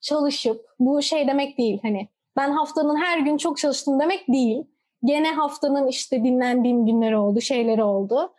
çalışıp 0.01 0.65
bu 0.79 1.01
şey 1.01 1.27
demek 1.27 1.57
değil 1.57 1.79
hani 1.81 2.09
ben 2.37 2.51
haftanın 2.51 2.95
her 2.95 3.19
gün 3.19 3.37
çok 3.37 3.57
çalıştım 3.57 3.99
demek 3.99 4.27
değil. 4.27 4.63
Gene 5.03 5.31
haftanın 5.31 5.87
işte 5.87 6.23
dinlendiğim 6.23 6.85
günleri 6.85 7.17
oldu, 7.17 7.41
şeyleri 7.41 7.83
oldu. 7.83 8.33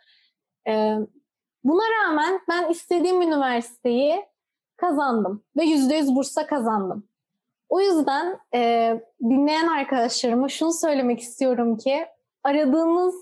Ee, 0.67 0.95
buna 1.63 1.83
rağmen 1.91 2.39
ben 2.49 2.71
istediğim 2.71 3.21
üniversiteyi 3.21 4.25
kazandım 4.77 5.43
ve 5.57 5.63
%100 5.63 6.15
bursa 6.15 6.47
kazandım. 6.47 7.09
O 7.69 7.81
yüzden 7.81 8.39
e, 8.53 8.93
dinleyen 9.21 9.67
arkadaşlarıma 9.67 10.49
şunu 10.49 10.73
söylemek 10.73 11.19
istiyorum 11.19 11.77
ki 11.77 12.05
aradığınız 12.43 13.15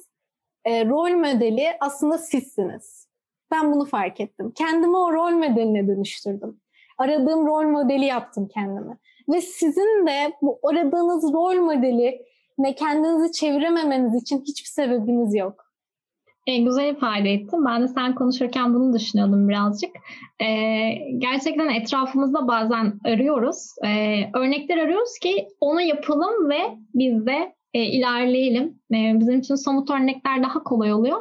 e, 0.65 0.85
rol 0.85 1.09
modeli 1.09 1.67
aslında 1.79 2.17
sizsiniz. 2.17 3.07
Ben 3.51 3.71
bunu 3.71 3.85
fark 3.85 4.19
ettim. 4.19 4.51
Kendimi 4.55 4.97
o 4.97 5.13
rol 5.13 5.31
modeline 5.31 5.87
dönüştürdüm. 5.87 6.61
Aradığım 6.97 7.47
rol 7.47 7.63
modeli 7.63 8.05
yaptım 8.05 8.47
kendime. 8.47 8.97
Ve 9.29 9.41
sizin 9.41 10.07
de 10.07 10.33
bu 10.41 10.59
aradığınız 10.63 11.33
rol 11.33 11.55
modeli 11.55 12.25
ne 12.57 12.75
kendinizi 12.75 13.31
çevirememeniz 13.31 14.21
için 14.21 14.41
hiçbir 14.41 14.69
sebebiniz 14.69 15.35
yok. 15.35 15.64
E, 16.47 16.57
güzel 16.57 16.89
ifade 16.89 17.33
ettin. 17.33 17.65
Ben 17.65 17.81
de 17.81 17.87
sen 17.87 18.15
konuşurken 18.15 18.73
bunu 18.73 18.93
düşünüyordum 18.93 19.49
birazcık. 19.49 19.89
E, 20.41 20.47
gerçekten 21.17 21.69
etrafımızda 21.69 22.47
bazen 22.47 22.99
arıyoruz. 23.05 23.75
E, 23.85 23.89
örnekler 24.33 24.77
arıyoruz 24.77 25.19
ki 25.21 25.47
onu 25.59 25.81
yapalım 25.81 26.49
ve 26.49 26.59
biz 26.93 27.25
de 27.25 27.55
e, 27.73 27.83
ilerleyelim. 27.83 28.79
E, 28.93 29.19
bizim 29.19 29.39
için 29.39 29.55
somut 29.55 29.89
örnekler 29.91 30.43
daha 30.43 30.63
kolay 30.63 30.93
oluyor. 30.93 31.19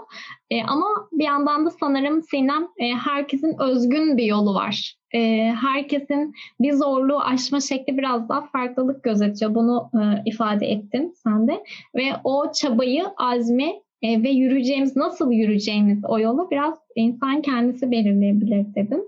E, 0.51 0.63
ama 0.63 0.87
bir 1.13 1.25
yandan 1.25 1.67
da 1.67 1.71
sanırım 1.71 2.23
Sinem 2.23 2.69
e, 2.79 2.89
herkesin 2.95 3.57
özgün 3.61 4.17
bir 4.17 4.25
yolu 4.25 4.55
var. 4.55 4.95
E, 5.15 5.53
herkesin 5.61 6.35
bir 6.61 6.73
zorluğu 6.73 7.21
aşma 7.21 7.61
şekli 7.61 7.99
biraz 7.99 8.29
daha 8.29 8.47
farklılık 8.47 9.03
gözetiyor. 9.03 9.55
Bunu 9.55 9.91
e, 9.95 10.23
ifade 10.31 10.67
ettin 10.67 11.15
sen 11.23 11.49
de. 11.49 11.65
Ve 11.97 12.05
o 12.25 12.53
çabayı, 12.53 13.05
azmi 13.17 13.73
e, 14.05 14.23
ve 14.23 14.31
yürüyeceğimiz, 14.31 14.97
nasıl 14.97 15.33
yürüyeceğimiz 15.33 15.99
o 16.09 16.19
yolu 16.19 16.51
biraz 16.51 16.75
insan 16.97 17.43
kendisi 17.43 17.91
belirleyebilir 17.91 18.75
dedim. 18.75 19.01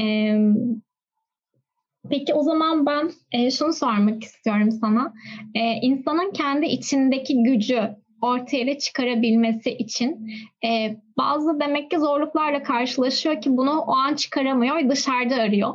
E, 0.00 0.04
peki 2.10 2.34
o 2.34 2.42
zaman 2.42 2.86
ben 2.86 3.10
e, 3.32 3.50
şunu 3.50 3.72
sormak 3.72 4.24
istiyorum 4.24 4.70
sana. 4.70 5.14
E, 5.54 5.60
insanın 5.82 6.32
kendi 6.32 6.66
içindeki 6.66 7.42
gücü 7.42 7.80
ortaya 8.22 8.78
çıkarabilmesi 8.78 9.70
için 9.70 10.30
e, 10.64 10.96
bazı 11.18 11.60
demek 11.60 11.90
ki 11.90 11.98
zorluklarla 11.98 12.62
karşılaşıyor 12.62 13.40
ki 13.40 13.56
bunu 13.56 13.80
o 13.80 13.92
an 13.92 14.14
çıkaramıyor 14.14 14.90
dışarıda 14.90 15.34
arıyor. 15.34 15.74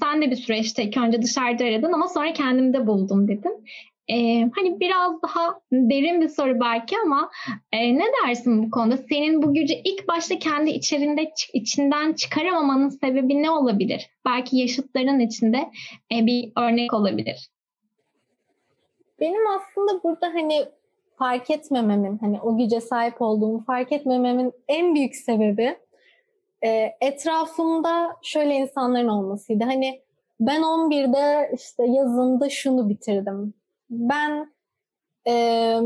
Sen 0.00 0.22
de 0.22 0.30
bir 0.30 0.36
süreçte 0.36 0.84
ilk 0.84 0.96
önce 0.96 1.22
dışarıda 1.22 1.64
aradın 1.64 1.92
ama 1.92 2.08
sonra 2.08 2.32
kendimde 2.32 2.86
buldum 2.86 3.28
dedin. 3.28 3.64
Ee, 4.08 4.50
hani 4.56 4.80
biraz 4.80 5.22
daha 5.22 5.60
derin 5.72 6.20
bir 6.20 6.28
soru 6.28 6.60
belki 6.60 6.96
ama 7.04 7.30
e, 7.72 7.98
ne 7.98 8.04
dersin 8.04 8.66
bu 8.66 8.70
konuda? 8.70 8.96
Senin 8.96 9.42
bu 9.42 9.54
gücü 9.54 9.74
ilk 9.84 10.08
başta 10.08 10.38
kendi 10.38 10.70
içerinde 10.70 11.32
içinden 11.52 12.12
çıkaramamanın 12.12 12.88
sebebi 12.88 13.42
ne 13.42 13.50
olabilir? 13.50 14.10
Belki 14.24 14.56
yaşıtların 14.56 15.20
içinde 15.20 15.70
e, 16.14 16.26
bir 16.26 16.52
örnek 16.56 16.94
olabilir. 16.94 17.50
Benim 19.20 19.46
aslında 19.46 20.02
burada 20.02 20.26
hani 20.26 20.64
fark 21.18 21.50
etmememin, 21.50 22.18
hani 22.18 22.40
o 22.40 22.56
güce 22.56 22.80
sahip 22.80 23.22
olduğumu 23.22 23.64
fark 23.64 23.92
etmememin 23.92 24.52
en 24.68 24.94
büyük 24.94 25.16
sebebi 25.16 25.76
e, 26.64 26.92
etrafımda 27.00 28.16
şöyle 28.22 28.54
insanların 28.54 29.08
olmasıydı. 29.08 29.64
Hani 29.64 30.00
ben 30.40 30.62
11'de 30.62 31.52
işte 31.54 31.86
yazında 31.86 32.50
şunu 32.50 32.88
bitirdim 32.88 33.54
ben 33.92 34.54
e, 35.28 35.76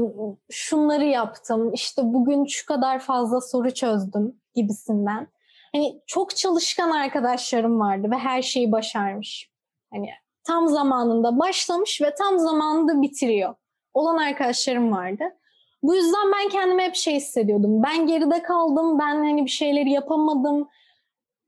şunları 0.51 1.05
yaptım, 1.05 1.73
işte 1.73 2.03
bugün 2.05 2.45
şu 2.45 2.67
kadar 2.67 2.99
fazla 2.99 3.41
soru 3.41 3.75
çözdüm 3.75 4.41
gibisinden. 4.55 5.29
Hani 5.75 6.03
çok 6.07 6.37
çalışkan 6.37 6.91
arkadaşlarım 6.91 7.81
vardı 7.81 8.11
ve 8.11 8.17
her 8.17 8.43
şeyi 8.43 8.73
başarmış. 8.73 9.51
Hani 9.93 10.09
tam 10.45 10.69
zamanında 10.69 11.39
başlamış 11.39 12.03
ve 12.03 12.15
tam 12.15 12.39
zamanında 12.39 13.03
bitiriyor. 13.03 13.55
Olan 13.95 14.17
arkadaşlarım 14.17 14.93
vardı. 14.93 15.25
Bu 15.83 15.95
yüzden 15.95 16.33
ben 16.33 16.49
kendime 16.49 16.85
hep 16.85 16.95
şey 16.95 17.15
hissediyordum. 17.15 17.83
Ben 17.83 18.07
geride 18.07 18.43
kaldım, 18.43 18.99
ben 18.99 19.17
hani 19.17 19.45
bir 19.45 19.51
şeyleri 19.51 19.91
yapamadım. 19.91 20.69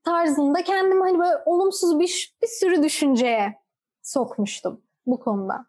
tarzında 0.04 0.62
kendimi 0.62 1.00
hani 1.00 1.18
böyle 1.18 1.36
olumsuz 1.46 1.98
bir, 1.98 2.36
bir 2.42 2.46
sürü 2.46 2.82
düşünceye 2.82 3.54
sokmuştum 4.02 4.82
bu 5.06 5.20
konuda. 5.20 5.67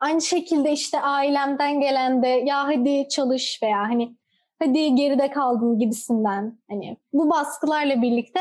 Aynı 0.00 0.22
şekilde 0.22 0.72
işte 0.72 1.00
ailemden 1.00 1.80
gelen 1.80 2.22
de 2.22 2.28
ya 2.28 2.66
hadi 2.66 3.08
çalış 3.08 3.62
veya 3.62 3.78
hani 3.78 4.16
hadi 4.58 4.94
geride 4.94 5.30
kaldın 5.30 5.78
gibisinden 5.78 6.58
hani 6.70 6.96
bu 7.12 7.30
baskılarla 7.30 8.02
birlikte 8.02 8.40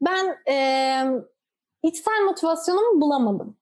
ben 0.00 0.36
e, 0.48 0.56
içsel 1.82 2.24
motivasyonumu 2.24 3.00
bulamadım. 3.00 3.56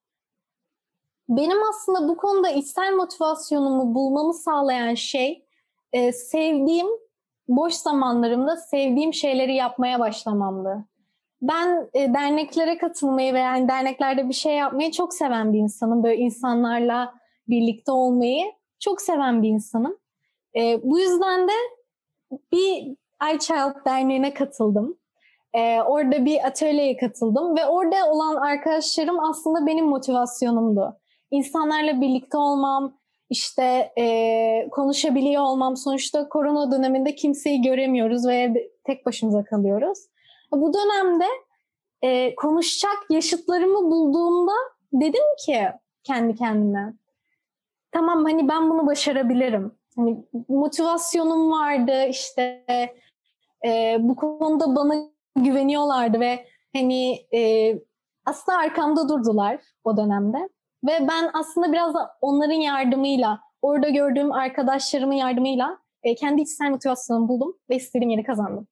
Benim 1.28 1.58
aslında 1.70 2.08
bu 2.08 2.16
konuda 2.16 2.50
içsel 2.50 2.92
motivasyonumu 2.92 3.94
bulmamı 3.94 4.34
sağlayan 4.34 4.94
şey 4.94 5.46
e, 5.92 6.12
sevdiğim 6.12 6.86
boş 7.48 7.74
zamanlarımda 7.74 8.56
sevdiğim 8.56 9.14
şeyleri 9.14 9.54
yapmaya 9.54 10.00
başlamamdı. 10.00 10.84
Ben 11.48 11.90
e, 11.94 12.14
derneklere 12.14 12.78
katılmayı 12.78 13.34
ve 13.34 13.38
yani 13.38 13.68
derneklerde 13.68 14.28
bir 14.28 14.34
şey 14.34 14.54
yapmayı 14.54 14.90
çok 14.90 15.14
seven 15.14 15.52
bir 15.52 15.58
insanım. 15.58 16.02
Böyle 16.02 16.16
insanlarla 16.16 17.14
birlikte 17.48 17.92
olmayı 17.92 18.44
çok 18.80 19.00
seven 19.00 19.42
bir 19.42 19.48
insanım. 19.48 19.98
E, 20.56 20.82
bu 20.82 20.98
yüzden 20.98 21.48
de 21.48 21.52
bir 22.52 22.96
iChild 23.34 23.84
Derneği'ne 23.86 24.34
katıldım. 24.34 24.98
E, 25.54 25.82
orada 25.82 26.24
bir 26.24 26.46
atölyeye 26.46 26.96
katıldım 26.96 27.56
ve 27.56 27.66
orada 27.66 27.96
olan 28.10 28.36
arkadaşlarım 28.36 29.20
aslında 29.20 29.66
benim 29.66 29.86
motivasyonumdu. 29.86 30.98
İnsanlarla 31.30 32.00
birlikte 32.00 32.36
olmam, 32.36 32.98
işte 33.30 33.92
e, 33.98 34.68
konuşabiliyor 34.70 35.42
olmam. 35.42 35.76
Sonuçta 35.76 36.28
korona 36.28 36.72
döneminde 36.72 37.14
kimseyi 37.14 37.62
göremiyoruz 37.62 38.28
ve 38.28 38.68
tek 38.84 39.06
başımıza 39.06 39.44
kalıyoruz. 39.44 39.98
Bu 40.52 40.74
dönemde 40.74 41.26
e, 42.02 42.34
konuşacak 42.34 42.96
yaşıtlarımı 43.10 43.90
bulduğumda 43.90 44.52
dedim 44.92 45.24
ki 45.46 45.68
kendi 46.02 46.34
kendime 46.34 46.94
tamam 47.92 48.24
hani 48.24 48.48
ben 48.48 48.70
bunu 48.70 48.86
başarabilirim. 48.86 49.72
Hani 49.96 50.24
motivasyonum 50.48 51.50
vardı 51.50 52.06
işte 52.10 52.64
e, 53.66 53.96
bu 54.00 54.16
konuda 54.16 54.76
bana 54.76 54.94
güveniyorlardı 55.36 56.20
ve 56.20 56.46
hani 56.72 57.26
e, 57.34 57.72
aslında 58.26 58.58
arkamda 58.58 59.08
durdular 59.08 59.60
o 59.84 59.96
dönemde. 59.96 60.48
Ve 60.84 61.08
ben 61.08 61.30
aslında 61.32 61.72
biraz 61.72 61.94
da 61.94 62.10
onların 62.20 62.54
yardımıyla, 62.54 63.40
orada 63.62 63.88
gördüğüm 63.88 64.32
arkadaşlarımın 64.32 65.14
yardımıyla 65.14 65.78
e, 66.02 66.14
kendi 66.14 66.42
içsel 66.42 66.70
motivasyonumu 66.70 67.28
buldum 67.28 67.56
ve 67.70 67.76
istediğim 67.76 68.10
yeri 68.10 68.24
kazandım. 68.24 68.66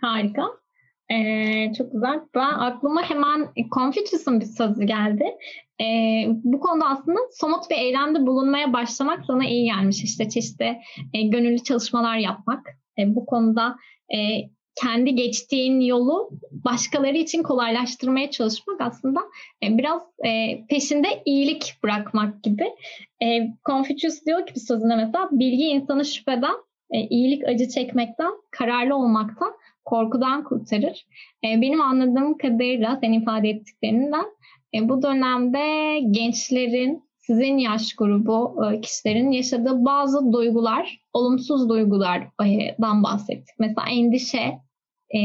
Harika. 0.00 0.63
Ee, 1.10 1.72
çok 1.78 1.92
güzel. 1.92 2.20
Ben 2.34 2.52
aklıma 2.58 3.02
hemen 3.02 3.48
Confucius'un 3.74 4.40
bir 4.40 4.46
sözü 4.46 4.84
geldi. 4.84 5.24
Ee, 5.80 6.24
bu 6.44 6.60
konuda 6.60 6.86
aslında 6.86 7.18
somut 7.32 7.70
ve 7.70 7.74
eylemde 7.74 8.26
bulunmaya 8.26 8.72
başlamak 8.72 9.24
sana 9.26 9.44
iyi 9.46 9.64
gelmiş. 9.64 10.04
İşte 10.04 10.28
çeşitli 10.28 10.78
e, 11.14 11.22
gönüllü 11.22 11.58
çalışmalar 11.58 12.16
yapmak. 12.16 12.66
E, 12.98 13.14
bu 13.14 13.26
konuda 13.26 13.76
e, 14.14 14.18
kendi 14.82 15.14
geçtiğin 15.14 15.80
yolu 15.80 16.30
başkaları 16.50 17.16
için 17.16 17.42
kolaylaştırmaya 17.42 18.30
çalışmak 18.30 18.80
aslında 18.80 19.20
e, 19.64 19.78
biraz 19.78 20.02
e, 20.26 20.60
peşinde 20.66 21.08
iyilik 21.24 21.74
bırakmak 21.82 22.42
gibi. 22.42 22.64
E, 23.22 23.26
Confucius 23.66 24.26
diyor 24.26 24.46
ki 24.46 24.54
bir 24.54 24.60
sözünde 24.60 24.96
mesela 24.96 25.28
bilgi 25.32 25.64
insanı 25.64 26.04
şüpheden, 26.04 26.54
iyilik 26.90 27.48
acı 27.48 27.68
çekmekten, 27.68 28.30
kararlı 28.50 28.96
olmaktan, 28.96 29.52
korkudan 29.84 30.44
kurtarır. 30.44 31.06
Benim 31.44 31.80
anladığım 31.80 32.38
kadarıyla 32.38 32.98
senin 33.00 33.20
ifade 33.20 33.48
ettiklerinden 33.48 34.24
bu 34.80 35.02
dönemde 35.02 35.98
gençlerin 36.10 37.04
sizin 37.18 37.58
yaş 37.58 37.94
grubu 37.94 38.62
kişilerin 38.82 39.30
yaşadığı 39.30 39.84
bazı 39.84 40.32
duygular, 40.32 41.00
olumsuz 41.12 41.68
duygulardan 41.68 43.02
bahsettik. 43.02 43.54
Mesela 43.58 43.88
endişe, 43.90 44.58
e, 45.10 45.20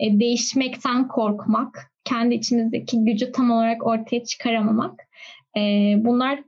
e, 0.00 0.20
değişmekten 0.20 1.08
korkmak, 1.08 1.92
kendi 2.04 2.34
içimizdeki 2.34 3.04
gücü 3.04 3.32
tam 3.32 3.50
olarak 3.50 3.86
ortaya 3.86 4.24
çıkaramamak. 4.24 5.00
E, 5.56 5.60
bunlar 5.96 6.38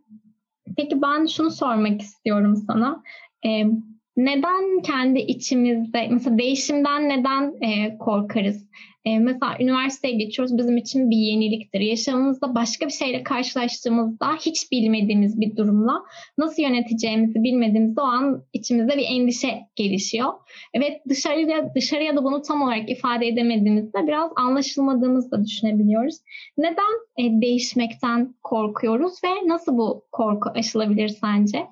Peki 0.76 1.02
ben 1.02 1.26
şunu 1.26 1.50
sormak 1.50 2.02
istiyorum 2.02 2.56
sana. 2.56 3.02
Neden 4.16 4.82
kendi 4.82 5.18
içimizde, 5.18 6.08
mesela 6.10 6.38
değişimden 6.38 7.08
neden 7.08 7.54
e, 7.60 7.98
korkarız? 7.98 8.68
E, 9.04 9.18
mesela 9.18 9.56
üniversiteye 9.60 10.14
geçiyoruz 10.14 10.58
bizim 10.58 10.76
için 10.76 11.10
bir 11.10 11.16
yeniliktir. 11.16 11.80
Yaşamımızda 11.80 12.54
başka 12.54 12.86
bir 12.86 12.92
şeyle 12.92 13.22
karşılaştığımızda 13.22 14.26
hiç 14.34 14.72
bilmediğimiz 14.72 15.40
bir 15.40 15.56
durumla 15.56 16.02
nasıl 16.38 16.62
yöneteceğimizi 16.62 17.42
bilmediğimizde 17.42 18.00
o 18.00 18.04
an 18.04 18.44
içimizde 18.52 18.96
bir 18.96 19.06
endişe 19.08 19.60
gelişiyor. 19.76 20.32
Evet 20.74 21.00
dışarıya, 21.08 21.74
dışarıya 21.74 22.16
da 22.16 22.24
bunu 22.24 22.42
tam 22.42 22.62
olarak 22.62 22.90
ifade 22.90 23.26
edemediğimizde 23.26 24.06
biraz 24.06 24.30
anlaşılmadığımızı 24.36 25.30
da 25.30 25.44
düşünebiliyoruz. 25.44 26.16
Neden 26.58 26.94
e, 27.18 27.40
değişmekten 27.42 28.34
korkuyoruz 28.42 29.14
ve 29.24 29.48
nasıl 29.48 29.78
bu 29.78 30.04
korku 30.12 30.50
aşılabilir 30.50 31.08
sence? 31.08 31.66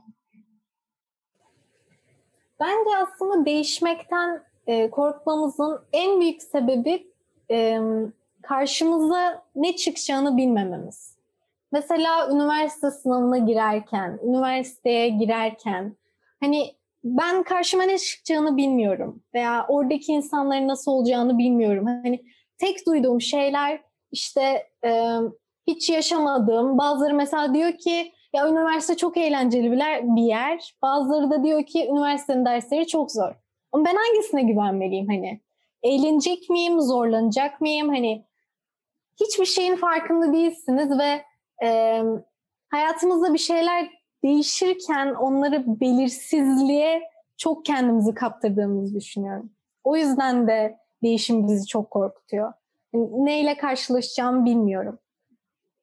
Bence 2.62 2.96
aslında 3.02 3.46
değişmekten 3.46 4.42
e, 4.66 4.90
korkmamızın 4.90 5.80
en 5.92 6.20
büyük 6.20 6.42
sebebi 6.42 7.06
e, 7.50 7.80
karşımıza 8.42 9.42
ne 9.54 9.76
çıkacağını 9.76 10.36
bilmememiz. 10.36 11.16
Mesela 11.72 12.30
üniversite 12.30 12.90
sınavına 12.90 13.38
girerken, 13.38 14.18
üniversiteye 14.24 15.08
girerken 15.08 15.96
hani 16.40 16.74
ben 17.04 17.42
karşıma 17.42 17.82
ne 17.82 17.98
çıkacağını 17.98 18.56
bilmiyorum 18.56 19.22
veya 19.34 19.66
oradaki 19.68 20.12
insanların 20.12 20.68
nasıl 20.68 20.92
olacağını 20.92 21.38
bilmiyorum. 21.38 21.86
Hani 21.86 22.24
tek 22.58 22.86
duyduğum 22.86 23.20
şeyler 23.20 23.80
işte 24.12 24.66
e, 24.84 25.16
hiç 25.66 25.90
yaşamadığım. 25.90 26.78
Bazıları 26.78 27.14
mesela 27.14 27.54
diyor 27.54 27.72
ki 27.72 28.12
ya 28.32 28.48
üniversite 28.48 28.96
çok 28.96 29.16
eğlenceli 29.16 29.72
bir 30.16 30.22
yer. 30.22 30.74
Bazıları 30.82 31.30
da 31.30 31.44
diyor 31.44 31.66
ki 31.66 31.88
üniversitenin 31.88 32.44
dersleri 32.44 32.86
çok 32.86 33.12
zor. 33.12 33.34
Ama 33.72 33.84
ben 33.84 33.96
hangisine 33.96 34.42
güvenmeliyim 34.42 35.08
hani? 35.08 35.40
eğlenecek 35.82 36.50
miyim, 36.50 36.80
zorlanacak 36.80 37.60
mıyım? 37.60 37.88
Hani 37.88 38.26
hiçbir 39.20 39.46
şeyin 39.46 39.76
farkında 39.76 40.32
değilsiniz 40.32 40.98
ve 40.98 41.24
e, 41.66 42.02
hayatımızda 42.68 43.34
bir 43.34 43.38
şeyler 43.38 43.90
değişirken 44.24 45.14
onları 45.14 45.80
belirsizliğe 45.80 47.02
çok 47.36 47.64
kendimizi 47.64 48.14
kaptırdığımızı 48.14 48.94
düşünüyorum. 48.94 49.52
O 49.84 49.96
yüzden 49.96 50.48
de 50.48 50.78
değişim 51.02 51.48
bizi 51.48 51.66
çok 51.66 51.90
korkutuyor. 51.90 52.52
Neyle 52.94 53.56
karşılaşacağımı 53.56 54.44
bilmiyorum. 54.44 54.98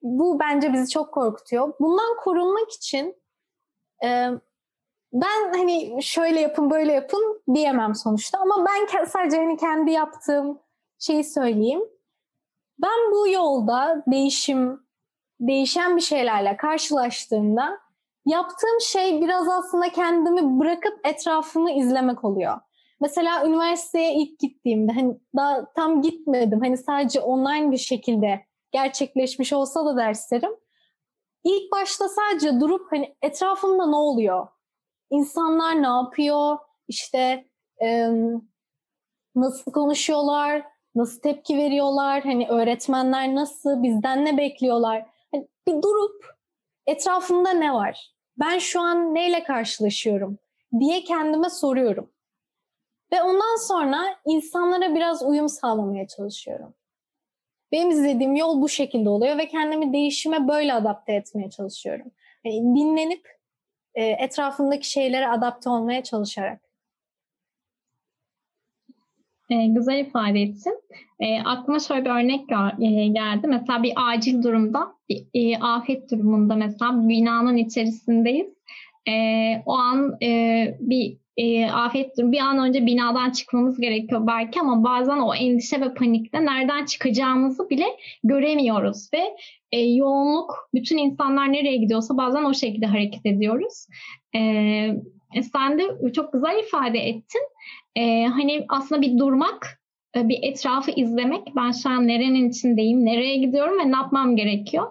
Bu 0.01 0.39
bence 0.39 0.73
bizi 0.73 0.89
çok 0.89 1.13
korkutuyor. 1.13 1.73
Bundan 1.79 2.15
korunmak 2.23 2.71
için 2.71 3.15
e, 4.03 4.29
ben 5.13 5.53
hani 5.53 6.03
şöyle 6.03 6.39
yapın 6.39 6.69
böyle 6.69 6.93
yapın 6.93 7.41
diyemem 7.53 7.95
sonuçta 7.95 8.39
ama 8.39 8.65
ben 8.65 9.05
sadece 9.05 9.37
hani 9.37 9.57
kendi 9.57 9.91
yaptığım 9.91 10.59
şeyi 10.99 11.23
söyleyeyim. 11.23 11.81
Ben 12.81 13.11
bu 13.11 13.27
yolda 13.27 14.03
değişim, 14.07 14.83
değişen 15.39 15.95
bir 15.95 16.01
şeylerle 16.01 16.57
karşılaştığımda 16.57 17.79
yaptığım 18.25 18.81
şey 18.81 19.21
biraz 19.21 19.49
aslında 19.49 19.89
kendimi 19.89 20.59
bırakıp 20.59 21.07
etrafımı 21.07 21.71
izlemek 21.71 22.23
oluyor. 22.23 22.59
Mesela 23.01 23.45
üniversiteye 23.47 24.13
ilk 24.15 24.39
gittiğimde 24.39 24.91
hani 24.91 25.17
daha 25.35 25.73
tam 25.73 26.01
gitmedim. 26.01 26.59
Hani 26.59 26.77
sadece 26.77 27.19
online 27.19 27.71
bir 27.71 27.77
şekilde 27.77 28.45
gerçekleşmiş 28.71 29.53
olsa 29.53 29.85
da 29.85 29.97
derslerim. 29.97 30.51
İlk 31.43 31.71
başta 31.71 32.09
sadece 32.09 32.59
durup 32.59 32.91
hani 32.91 33.15
etrafımda 33.21 33.85
ne 33.85 33.95
oluyor? 33.95 34.47
insanlar 35.09 35.83
ne 35.83 35.87
yapıyor, 35.87 36.57
işte 36.87 37.45
e, 37.81 38.09
nasıl 39.35 39.71
konuşuyorlar, 39.71 40.63
nasıl 40.95 41.21
tepki 41.21 41.57
veriyorlar, 41.57 42.23
hani 42.23 42.47
öğretmenler 42.49 43.35
nasıl, 43.35 43.83
bizden 43.83 44.25
ne 44.25 44.37
bekliyorlar. 44.37 45.05
Hani 45.31 45.47
bir 45.67 45.81
durup 45.81 46.25
etrafımda 46.87 47.49
ne 47.49 47.73
var? 47.73 48.13
Ben 48.37 48.57
şu 48.57 48.81
an 48.81 49.15
neyle 49.15 49.43
karşılaşıyorum 49.43 50.37
diye 50.79 51.03
kendime 51.03 51.49
soruyorum. 51.49 52.11
Ve 53.13 53.23
ondan 53.23 53.67
sonra 53.67 54.15
insanlara 54.25 54.95
biraz 54.95 55.23
uyum 55.23 55.49
sağlamaya 55.49 56.07
çalışıyorum. 56.07 56.73
Benim 57.71 57.91
izlediğim 57.91 58.35
yol 58.35 58.61
bu 58.61 58.69
şekilde 58.69 59.09
oluyor 59.09 59.37
ve 59.37 59.47
kendimi 59.47 59.93
değişime 59.93 60.47
böyle 60.47 60.73
adapte 60.73 61.13
etmeye 61.13 61.49
çalışıyorum. 61.49 62.11
Yani 62.45 62.75
dinlenip 62.75 63.27
e, 63.95 64.05
etrafındaki 64.05 64.91
şeylere 64.91 65.27
adapte 65.27 65.69
olmaya 65.69 66.03
çalışarak. 66.03 66.69
e, 69.49 69.65
güzel 69.67 69.99
ifade 69.99 70.41
ettin. 70.41 70.81
E, 71.19 71.41
aklıma 71.41 71.79
şöyle 71.79 72.05
bir 72.05 72.09
örnek 72.09 72.51
e, 72.81 73.07
geldi. 73.07 73.47
Mesela 73.47 73.83
bir 73.83 73.93
acil 73.95 74.43
durumda, 74.43 74.87
bir, 75.09 75.25
e, 75.33 75.57
afet 75.57 76.11
durumunda 76.11 76.55
mesela 76.55 77.09
binanın 77.09 77.57
içerisindeyiz. 77.57 78.47
E, 79.09 79.13
o 79.65 79.73
an 79.73 80.17
e, 80.23 80.77
bir 80.79 81.17
e, 81.39 81.65
afet 81.71 82.17
bir 82.17 82.39
an 82.39 82.57
önce 82.57 82.85
binadan 82.85 83.31
çıkmamız 83.31 83.79
gerekiyor 83.79 84.27
belki 84.27 84.59
ama 84.59 84.83
bazen 84.83 85.17
o 85.17 85.35
endişe 85.35 85.81
ve 85.81 85.93
panikte 85.93 86.45
nereden 86.45 86.85
çıkacağımızı 86.85 87.69
bile 87.69 87.85
göremiyoruz 88.23 89.09
ve 89.13 89.35
e, 89.71 89.79
yoğunluk 89.79 90.69
bütün 90.73 90.97
insanlar 90.97 91.53
nereye 91.53 91.77
gidiyorsa 91.77 92.17
bazen 92.17 92.43
o 92.43 92.53
şekilde 92.53 92.85
hareket 92.85 93.25
ediyoruz. 93.25 93.87
E, 94.35 94.39
e, 95.35 95.43
sen 95.53 95.79
de 95.79 96.11
çok 96.13 96.33
güzel 96.33 96.59
ifade 96.67 96.99
ettin. 96.99 97.41
E, 97.95 98.25
hani 98.25 98.65
aslında 98.69 99.01
bir 99.01 99.17
durmak, 99.17 99.81
e, 100.15 100.29
bir 100.29 100.39
etrafı 100.41 100.91
izlemek. 100.91 101.55
Ben 101.55 101.71
şu 101.71 101.89
an 101.89 102.07
nerenin 102.07 102.49
içindeyim, 102.49 103.05
nereye 103.05 103.37
gidiyorum 103.37 103.79
ve 103.79 103.91
ne 103.91 103.95
yapmam 103.95 104.35
gerekiyor. 104.35 104.87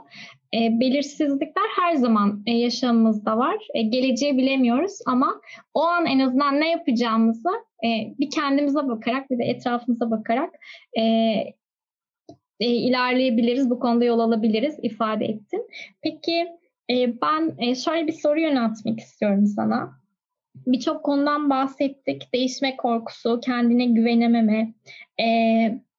E, 0.54 0.80
belirsizlikler 0.80 1.68
her 1.76 1.94
zaman 1.94 2.42
e, 2.46 2.52
yaşamımızda 2.52 3.38
var. 3.38 3.56
E, 3.74 3.82
geleceği 3.82 4.38
bilemiyoruz 4.38 4.98
ama 5.06 5.40
o 5.74 5.82
an 5.82 6.06
en 6.06 6.18
azından 6.18 6.60
ne 6.60 6.70
yapacağımızı 6.70 7.50
e, 7.84 7.88
bir 8.18 8.30
kendimize 8.30 8.88
bakarak 8.88 9.30
bir 9.30 9.38
de 9.38 9.44
etrafımıza 9.44 10.10
bakarak 10.10 10.54
e, 10.98 11.02
e, 12.60 12.66
ilerleyebiliriz. 12.66 13.70
Bu 13.70 13.78
konuda 13.78 14.04
yol 14.04 14.18
alabiliriz 14.18 14.78
ifade 14.82 15.24
ettin. 15.24 15.68
Peki 16.02 16.46
e, 16.90 17.20
ben 17.22 17.54
e, 17.58 17.74
şöyle 17.74 18.06
bir 18.06 18.12
soru 18.12 18.40
yöneltmek 18.40 19.00
istiyorum 19.00 19.46
sana 19.46 19.98
birçok 20.66 21.04
konudan 21.04 21.50
bahsettik. 21.50 22.34
Değişme 22.34 22.76
korkusu, 22.76 23.40
kendine 23.40 23.86
güvenememe. 23.86 24.74
E, 25.20 25.24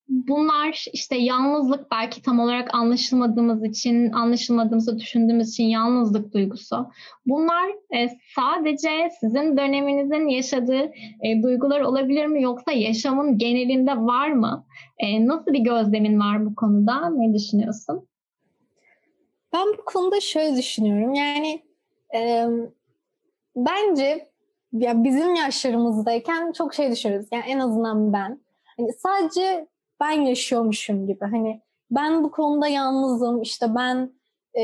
bunlar 0.09 0.85
işte 0.93 1.15
yalnızlık 1.17 1.91
belki 1.91 2.21
tam 2.21 2.39
olarak 2.39 2.75
anlaşılmadığımız 2.75 3.63
için, 3.63 4.11
anlaşılmadığımızı 4.11 4.99
düşündüğümüz 4.99 5.49
için 5.49 5.63
yalnızlık 5.63 6.33
duygusu. 6.33 6.89
Bunlar 7.25 7.69
e, 7.95 8.09
sadece 8.35 9.09
sizin 9.19 9.57
döneminizin 9.57 10.27
yaşadığı 10.27 10.91
e, 11.23 11.43
duygular 11.43 11.81
olabilir 11.81 12.25
mi 12.25 12.41
yoksa 12.41 12.71
yaşamın 12.71 13.37
genelinde 13.37 13.91
var 13.97 14.31
mı? 14.31 14.65
E, 14.97 15.27
nasıl 15.27 15.53
bir 15.53 15.59
gözlemin 15.59 16.19
var 16.19 16.45
bu 16.45 16.55
konuda? 16.55 17.09
Ne 17.09 17.33
düşünüyorsun? 17.33 18.07
Ben 19.53 19.67
bu 19.77 19.85
konuda 19.85 20.19
şöyle 20.19 20.57
düşünüyorum. 20.57 21.13
Yani 21.13 21.61
e, 22.15 22.45
bence 23.55 24.29
ya 24.71 25.03
bizim 25.03 25.35
yaşlarımızdayken 25.35 26.51
çok 26.51 26.73
şey 26.73 26.91
düşünürüz. 26.91 27.27
Yani 27.31 27.43
en 27.47 27.59
azından 27.59 28.13
ben. 28.13 28.41
Hani 28.77 28.93
sadece 28.93 29.67
ben 29.99 30.11
yaşıyormuşum 30.11 31.07
gibi. 31.07 31.25
Hani 31.25 31.61
ben 31.91 32.23
bu 32.23 32.31
konuda 32.31 32.67
yalnızım. 32.67 33.41
İşte 33.41 33.75
ben 33.75 34.13
e, 34.57 34.63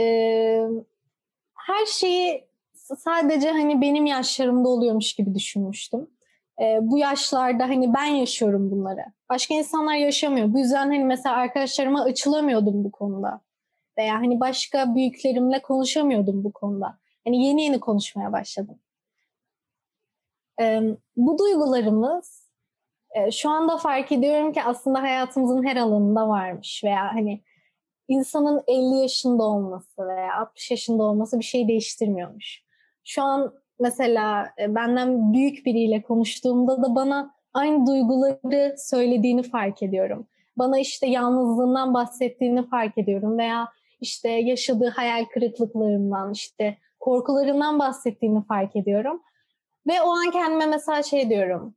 her 1.56 1.86
şeyi 1.86 2.48
sadece 2.76 3.52
hani 3.52 3.82
benim 3.82 4.06
yaşlarımda 4.06 4.70
oluyormuş 4.70 5.14
gibi 5.14 5.36
düşünmüştüm. 5.36 6.08
E, 6.62 6.80
bu 6.82 6.98
yaşlarda 6.98 7.64
hani 7.64 7.94
ben 7.94 8.06
yaşıyorum 8.06 8.72
bunları. 8.72 9.06
Başka 9.30 9.54
insanlar 9.54 9.96
yaşamıyor. 9.96 10.54
Bu 10.54 10.60
yüzden 10.60 10.86
hani 10.86 11.04
mesela 11.04 11.36
arkadaşlarıma 11.36 12.04
açılamıyordum 12.04 12.84
bu 12.84 12.92
konuda. 12.92 13.42
Veya 13.98 14.16
hani 14.16 14.40
başka 14.40 14.96
büyüklerimle 14.96 15.62
konuşamıyordum 15.62 16.44
bu 16.44 16.54
konuda. 16.54 17.00
Hani 17.26 17.46
yeni 17.46 17.64
yeni 17.64 17.80
konuşmaya 17.80 18.32
başladım. 18.32 18.80
E, 20.62 20.82
bu 21.16 21.38
duygularımız 21.38 22.45
şu 23.32 23.50
anda 23.50 23.78
fark 23.78 24.12
ediyorum 24.12 24.54
ki 24.54 24.64
aslında 24.64 25.02
hayatımızın 25.02 25.66
her 25.66 25.76
alanında 25.76 26.28
varmış 26.28 26.82
veya 26.84 27.14
hani 27.14 27.42
insanın 28.08 28.64
50 28.68 29.02
yaşında 29.02 29.44
olması 29.44 30.08
veya 30.08 30.36
60 30.40 30.72
yaşında 30.72 31.04
olması 31.04 31.40
bir 31.40 31.46
şey 31.46 31.68
değiştirmiyormuş. 31.68 32.64
Şu 33.04 33.24
an 33.24 33.54
mesela 33.80 34.50
e, 34.60 34.76
benden 34.76 35.34
büyük 35.34 35.66
biriyle 35.66 36.02
konuştuğumda 36.02 36.84
da 36.84 36.96
bana 36.96 37.36
aynı 37.54 37.88
duyguları 37.88 38.76
söylediğini 38.78 39.44
fark 39.44 39.84
ediyorum. 39.84 40.28
Bana 40.58 40.80
işte 40.80 41.08
yalnızlığından 41.08 41.94
bahsettiğini 41.94 42.70
fark 42.70 42.98
ediyorum 42.98 43.38
veya 43.38 43.68
işte 44.02 44.30
yaşadığı 44.30 44.90
hayal 44.90 45.26
kırıklıklarından, 45.26 46.32
işte 46.32 46.78
korkularından 47.00 47.80
bahsettiğini 47.80 48.46
fark 48.46 48.76
ediyorum. 48.76 49.22
Ve 49.88 50.02
o 50.02 50.10
an 50.10 50.32
kendime 50.32 50.66
mesela 50.66 51.04
şey 51.04 51.30
diyorum. 51.30 51.76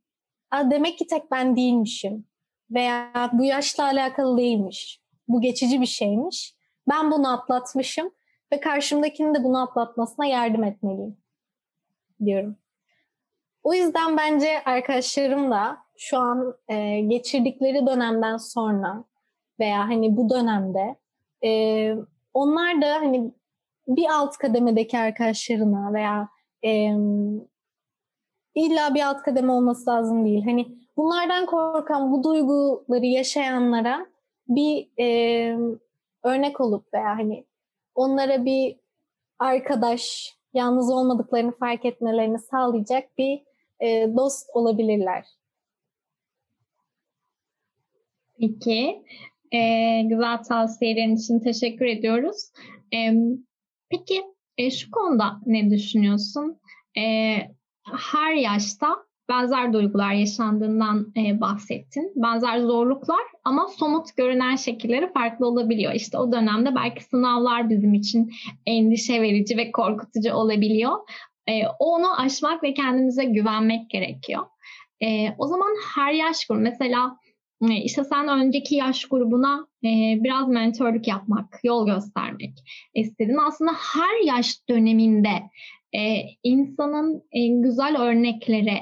Demek 0.53 0.97
ki 0.97 1.07
tek 1.07 1.31
ben 1.31 1.55
değilmişim. 1.55 2.25
Veya 2.71 3.29
bu 3.33 3.43
yaşla 3.43 3.83
alakalı 3.83 4.37
değilmiş. 4.37 5.01
Bu 5.27 5.41
geçici 5.41 5.81
bir 5.81 5.85
şeymiş. 5.85 6.55
Ben 6.89 7.11
bunu 7.11 7.33
atlatmışım 7.33 8.11
ve 8.53 8.59
karşımdakinin 8.59 9.35
de 9.35 9.43
bunu 9.43 9.61
atlatmasına 9.61 10.25
yardım 10.25 10.63
etmeliyim 10.63 11.17
diyorum. 12.25 12.57
O 13.63 13.73
yüzden 13.73 14.17
bence 14.17 14.63
arkadaşlarım 14.65 15.51
da 15.51 15.77
şu 15.97 16.17
an 16.17 16.55
e, 16.67 16.99
geçirdikleri 16.99 17.87
dönemden 17.87 18.37
sonra 18.37 19.03
veya 19.59 19.79
hani 19.79 20.17
bu 20.17 20.29
dönemde 20.29 20.95
e, 21.43 21.93
onlar 22.33 22.81
da 22.81 22.95
hani 22.95 23.33
bir 23.87 24.05
alt 24.09 24.37
kademedeki 24.37 24.97
arkadaşlarına 24.97 25.93
veya 25.93 26.29
e, 26.65 26.93
illa 28.65 28.95
bir 28.95 29.01
alt 29.01 29.21
kademe 29.21 29.51
olması 29.51 29.89
lazım 29.89 30.25
değil. 30.25 30.43
Hani 30.45 30.67
bunlardan 30.97 31.45
korkan, 31.45 32.11
bu 32.11 32.23
duyguları 32.23 33.05
yaşayanlara 33.05 34.05
bir 34.47 34.89
e, 34.99 35.57
örnek 36.23 36.61
olup 36.61 36.93
veya 36.93 37.17
hani 37.17 37.45
onlara 37.95 38.45
bir 38.45 38.79
arkadaş, 39.39 40.35
yalnız 40.53 40.91
olmadıklarını 40.91 41.51
fark 41.51 41.85
etmelerini 41.85 42.39
sağlayacak 42.39 43.17
bir 43.17 43.43
e, 43.79 44.15
dost 44.17 44.49
olabilirler. 44.53 45.25
Peki. 48.39 49.03
E, 49.51 50.01
güzel 50.01 50.43
tavsiyelerin 50.43 51.15
için 51.15 51.39
teşekkür 51.39 51.85
ediyoruz. 51.85 52.51
E, 52.93 53.13
peki 53.89 54.23
e, 54.57 54.71
şu 54.71 54.91
konuda 54.91 55.39
ne 55.45 55.69
düşünüyorsun? 55.69 56.59
E, 56.97 57.35
her 57.97 58.33
yaşta 58.33 58.97
benzer 59.29 59.73
duygular 59.73 60.13
yaşandığından 60.13 61.13
e, 61.17 61.41
bahsettin. 61.41 62.13
Benzer 62.15 62.59
zorluklar 62.59 63.21
ama 63.43 63.67
somut 63.67 64.15
görünen 64.17 64.55
şekilleri 64.55 65.13
farklı 65.13 65.47
olabiliyor. 65.47 65.93
İşte 65.93 66.17
o 66.17 66.31
dönemde 66.31 66.75
belki 66.75 67.03
sınavlar 67.03 67.69
bizim 67.69 67.93
için 67.93 68.31
endişe 68.65 69.21
verici 69.21 69.57
ve 69.57 69.71
korkutucu 69.71 70.33
olabiliyor. 70.33 70.97
E, 71.47 71.67
onu 71.79 72.19
aşmak 72.19 72.63
ve 72.63 72.73
kendimize 72.73 73.25
güvenmek 73.25 73.89
gerekiyor. 73.89 74.45
E, 75.03 75.35
o 75.37 75.47
zaman 75.47 75.75
her 75.95 76.13
yaş 76.13 76.45
grubu 76.45 76.61
mesela 76.61 77.17
e, 77.69 77.75
işte 77.75 78.03
sen 78.03 78.27
önceki 78.27 78.75
yaş 78.75 79.05
grubuna 79.05 79.67
e, 79.83 79.89
biraz 80.23 80.47
mentörlük 80.47 81.07
yapmak, 81.07 81.59
yol 81.63 81.85
göstermek 81.85 82.53
istedin. 82.93 83.37
Aslında 83.47 83.71
her 83.71 84.25
yaş 84.25 84.69
döneminde 84.69 85.29
e, 85.95 86.21
insanın 86.43 87.23
en 87.31 87.61
güzel 87.61 88.01
örneklere 88.01 88.79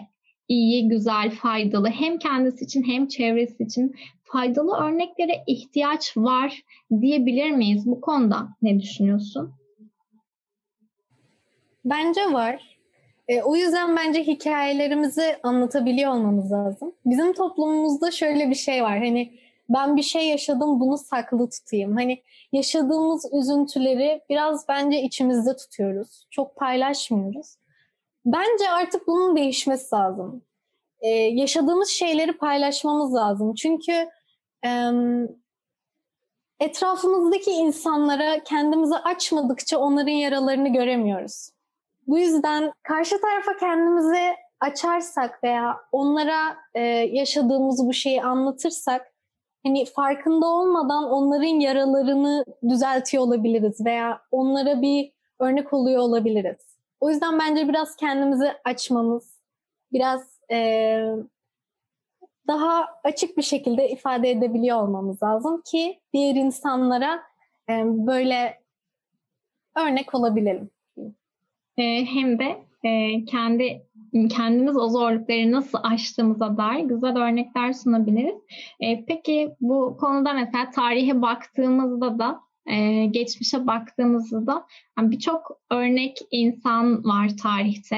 iyi, 0.48 0.88
güzel, 0.88 1.30
faydalı 1.30 1.88
hem 1.88 2.18
kendisi 2.18 2.66
için 2.66 2.84
hem 2.84 3.08
çevresi 3.08 3.64
için 3.64 3.96
faydalı 4.24 4.76
örneklere 4.78 5.44
ihtiyaç 5.48 6.18
var 6.18 6.64
diyebilir 7.02 7.52
miyiz? 7.52 7.86
Bu 7.86 8.02
konuda 8.02 8.48
ne 8.62 8.80
düşünüyorsun? 8.80 9.54
Bence 11.86 12.22
var. 12.34 12.78
E, 13.28 13.42
o 13.42 13.56
yüzden 13.56 13.96
bence 13.96 14.24
hikayelerimizi 14.24 15.36
anlatabiliyor 15.44 16.12
olmamız 16.12 16.52
lazım. 16.52 16.94
Bizim 17.06 17.34
toplumumuzda 17.34 18.12
şöyle 18.12 18.50
bir 18.50 18.56
şey 18.56 18.84
var. 18.84 19.00
Hani 19.00 19.34
ben 19.70 19.96
bir 19.96 20.02
şey 20.02 20.30
yaşadım 20.30 20.80
bunu 20.80 20.98
saklı 20.98 21.50
tutayım. 21.50 21.96
Hani 21.96 22.24
yaşadığımız 22.52 23.26
üzüntüleri 23.34 24.22
biraz 24.30 24.68
bence 24.68 25.02
içimizde 25.02 25.56
tutuyoruz. 25.56 26.28
Çok 26.32 26.56
paylaşmıyoruz. 26.56 27.58
Bence 28.26 28.70
artık 28.70 29.08
bunun 29.08 29.36
değişmesi 29.36 29.96
lazım. 29.96 30.44
Ee, 31.00 31.10
yaşadığımız 31.10 31.90
şeyleri 31.90 32.38
paylaşmamız 32.38 33.16
lazım. 33.16 33.54
Çünkü 33.54 34.10
e, 34.66 34.92
etrafımızdaki 36.60 37.52
insanlara 37.52 38.44
kendimizi 38.44 38.96
açmadıkça 38.96 39.78
onların 39.78 40.12
yaralarını 40.12 40.74
göremiyoruz. 40.74 41.50
Bu 42.08 42.20
yüzden 42.20 42.74
karşı 42.84 43.22
tarafa 43.22 43.58
kendimizi 43.58 44.36
açarsak 44.60 45.44
veya 45.44 45.78
onlara 45.92 46.58
e, 46.74 46.82
yaşadığımız 47.12 47.88
bu 47.88 47.94
şeyi 47.94 48.24
anlatırsak 48.24 49.14
hani 49.66 49.86
farkında 49.86 50.46
olmadan 50.48 51.04
onların 51.04 51.60
yaralarını 51.60 52.46
düzeltiyor 52.70 53.24
olabiliriz 53.24 53.86
veya 53.86 54.22
onlara 54.32 54.82
bir 54.82 55.12
örnek 55.40 55.74
oluyor 55.74 56.02
olabiliriz. 56.02 56.58
O 57.00 57.10
yüzden 57.10 57.40
bence 57.40 57.68
biraz 57.68 57.96
kendimizi 57.96 58.54
açmamız, 58.66 59.40
biraz 59.94 60.40
e, 60.52 61.00
daha 62.48 62.88
açık 63.04 63.38
bir 63.38 63.42
şekilde 63.42 63.90
ifade 63.90 64.32
edebiliyor 64.32 64.82
olmamız 64.82 65.24
lazım 65.24 65.62
ki 65.66 66.00
diğer 66.14 66.36
insanlara 66.36 67.24
e, 67.70 67.84
böyle 67.86 68.62
örnek 69.78 70.16
olabilelim. 70.16 70.70
E, 71.78 72.06
hem 72.06 72.40
de 72.40 72.67
e, 72.84 73.26
kendi 73.26 73.82
kendimiz 74.30 74.78
o 74.78 74.90
zorlukları 74.90 75.52
nasıl 75.52 75.78
aştığımıza 75.84 76.58
dair 76.58 76.84
güzel 76.84 77.18
örnekler 77.18 77.74
sunabiliriz. 77.74 78.36
E, 78.80 79.06
peki 79.06 79.50
bu 79.62 79.98
konuda 80.00 80.34
mesela 80.34 80.72
tarihe 80.72 81.22
baktığımızda 81.22 82.20
da 82.20 82.40
e, 82.66 83.06
geçmişe 83.06 83.68
baktığımızda 83.68 84.48
da 84.48 84.66
yani 84.98 85.12
birçok 85.12 85.52
örnek 85.72 86.18
insan 86.32 87.04
var 87.04 87.30
tarihte. 87.44 87.96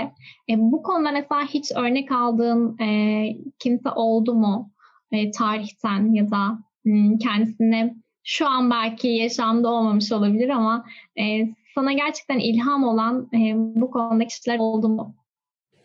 E, 0.49 0.57
bu 0.57 0.83
konuda 0.83 1.11
mesela 1.11 1.45
hiç 1.45 1.71
örnek 1.75 2.11
aldığın 2.11 2.77
e, 2.79 3.27
kimse 3.59 3.89
oldu 3.89 4.33
mu 4.33 4.71
e, 5.11 5.31
tarihten 5.31 6.13
ya 6.13 6.31
da 6.31 6.59
hmm, 6.83 7.17
kendisine 7.17 7.95
şu 8.23 8.47
an 8.47 8.71
belki 8.71 9.07
yaşamda 9.07 9.69
olmamış 9.69 10.11
olabilir 10.11 10.49
ama 10.49 10.85
e, 11.19 11.49
sana 11.79 11.93
gerçekten 11.93 12.39
ilham 12.39 12.83
olan 12.83 13.29
e, 13.33 13.53
bu 13.55 13.91
konuda 13.91 14.27
kişiler 14.27 14.59
oldu 14.59 14.89
mu? 14.89 15.15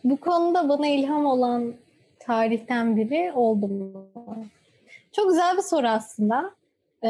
Bu 0.04 0.16
konuda 0.16 0.68
bana 0.68 0.86
ilham 0.86 1.26
olan 1.26 1.74
tarihten 2.18 2.96
biri 2.96 3.32
oldu 3.32 3.68
mu? 3.68 4.06
Çok 5.12 5.28
güzel 5.28 5.56
bir 5.56 5.62
soru 5.62 5.88
aslında. 5.88 6.54
Ee, 7.04 7.08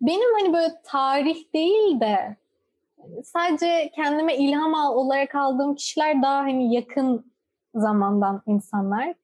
benim 0.00 0.34
hani 0.40 0.52
böyle 0.52 0.74
tarih 0.84 1.54
değil 1.54 2.00
de 2.00 2.36
sadece 3.24 3.90
kendime 3.94 4.36
ilham 4.36 4.74
olarak 4.74 5.34
aldığım 5.34 5.74
kişiler 5.74 6.22
daha 6.22 6.38
hani 6.38 6.74
yakın 6.74 7.32
zamandan 7.74 8.42
insanlar. 8.46 9.14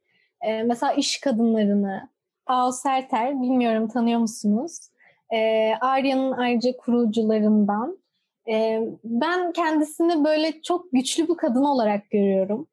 Ee, 0.40 0.62
mesela 0.62 0.92
iş 0.92 1.20
kadınlarını, 1.20 2.08
Ao 2.46 2.72
Serter, 2.72 3.42
bilmiyorum 3.42 3.88
tanıyor 3.88 4.20
musunuz? 4.20 4.78
Ee, 5.34 5.72
Arya'nın 5.80 6.32
ayrıca 6.32 6.76
kurucularından. 6.76 8.05
Ee, 8.48 8.80
ben 9.04 9.52
kendisini 9.52 10.24
böyle 10.24 10.62
çok 10.62 10.92
güçlü 10.92 11.28
bir 11.28 11.36
kadın 11.36 11.64
olarak 11.64 12.10
görüyorum. 12.10 12.68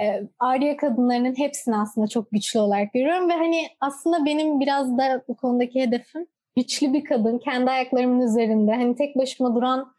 Ee, 0.00 0.22
Arya 0.38 0.76
kadınlarının 0.76 1.38
hepsini 1.38 1.76
aslında 1.76 2.06
çok 2.06 2.30
güçlü 2.30 2.60
olarak 2.60 2.92
görüyorum 2.92 3.28
ve 3.28 3.32
hani 3.32 3.68
aslında 3.80 4.24
benim 4.24 4.60
biraz 4.60 4.98
da 4.98 5.22
bu 5.28 5.36
konudaki 5.36 5.80
hedefim 5.80 6.26
güçlü 6.56 6.92
bir 6.92 7.04
kadın, 7.04 7.38
kendi 7.38 7.70
ayaklarımın 7.70 8.20
üzerinde, 8.20 8.72
hani 8.72 8.96
tek 8.96 9.16
başıma 9.16 9.54
duran 9.54 9.92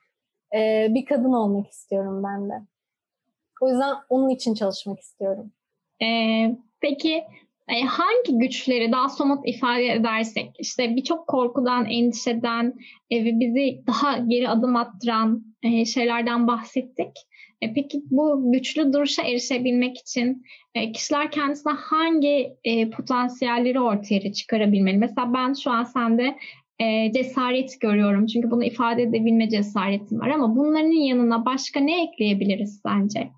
e, 0.55 0.88
bir 0.89 1.05
kadın 1.05 1.34
olmak 1.34 1.67
istiyorum 1.67 2.23
ben 2.23 2.49
de. 2.49 2.53
O 3.62 3.69
yüzden 3.69 3.95
onun 4.10 4.29
için 4.29 4.53
çalışmak 4.53 4.99
istiyorum. 4.99 5.51
Ee, 6.03 6.55
peki 6.79 7.23
e, 7.71 7.81
hangi 7.81 8.38
güçleri 8.38 8.91
daha 8.91 9.10
somut 9.10 9.47
ifade 9.47 9.86
edersek, 9.86 10.51
işte 10.60 10.95
birçok 10.95 11.27
korkudan, 11.27 11.86
endişeden 11.86 12.73
e, 13.10 13.25
ve 13.25 13.39
bizi 13.39 13.81
daha 13.88 14.17
geri 14.17 14.49
adım 14.49 14.75
attıran 14.75 15.43
e, 15.63 15.86
şeylerden 15.86 16.47
bahsettik. 16.47 17.12
E, 17.62 17.73
peki 17.73 18.01
bu 18.12 18.51
güçlü 18.51 18.93
duruşa 18.93 19.23
erişebilmek 19.23 19.97
için 19.97 20.43
e, 20.75 20.91
kişiler 20.91 21.31
kendisine 21.31 21.73
hangi 21.73 22.53
e, 22.63 22.89
potansiyelleri 22.89 23.79
ortaya 23.79 24.34
çıkarabilmeli? 24.34 24.97
Mesela 24.97 25.34
ben 25.34 25.53
şu 25.53 25.71
an 25.71 25.84
sende 25.84 26.36
e, 26.79 27.12
cesaret 27.12 27.81
görüyorum. 27.81 28.25
Çünkü 28.25 28.51
bunu 28.51 28.63
ifade 28.63 29.03
edebilme 29.03 29.49
cesaretim 29.49 30.19
var 30.19 30.29
ama 30.29 30.55
bunların 30.55 30.91
yanına 30.91 31.45
başka 31.45 31.79
ne 31.79 32.03
ekleyebiliriz 32.03 32.81
sence? 32.86 33.29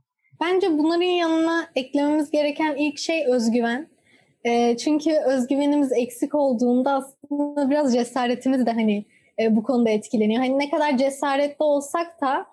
Bence 0.41 0.67
bunların 0.78 1.02
yanına 1.02 1.67
eklememiz 1.76 2.32
gereken 2.32 2.76
ilk 2.76 3.00
şey 3.00 3.26
özgüven. 3.28 3.92
E, 4.43 4.77
çünkü 4.77 5.12
özgüvenimiz 5.17 5.91
eksik 5.91 6.36
olduğunda 6.36 6.91
aslında 6.91 7.69
biraz 7.69 7.93
cesaretimiz 7.93 8.65
de 8.65 8.71
hani 8.71 9.06
e, 9.39 9.56
bu 9.56 9.63
konuda 9.63 9.89
etkileniyor. 9.89 10.41
Hani 10.41 10.60
ne 10.60 10.69
kadar 10.69 10.97
cesaretli 10.97 11.63
olsak 11.63 12.21
da 12.21 12.45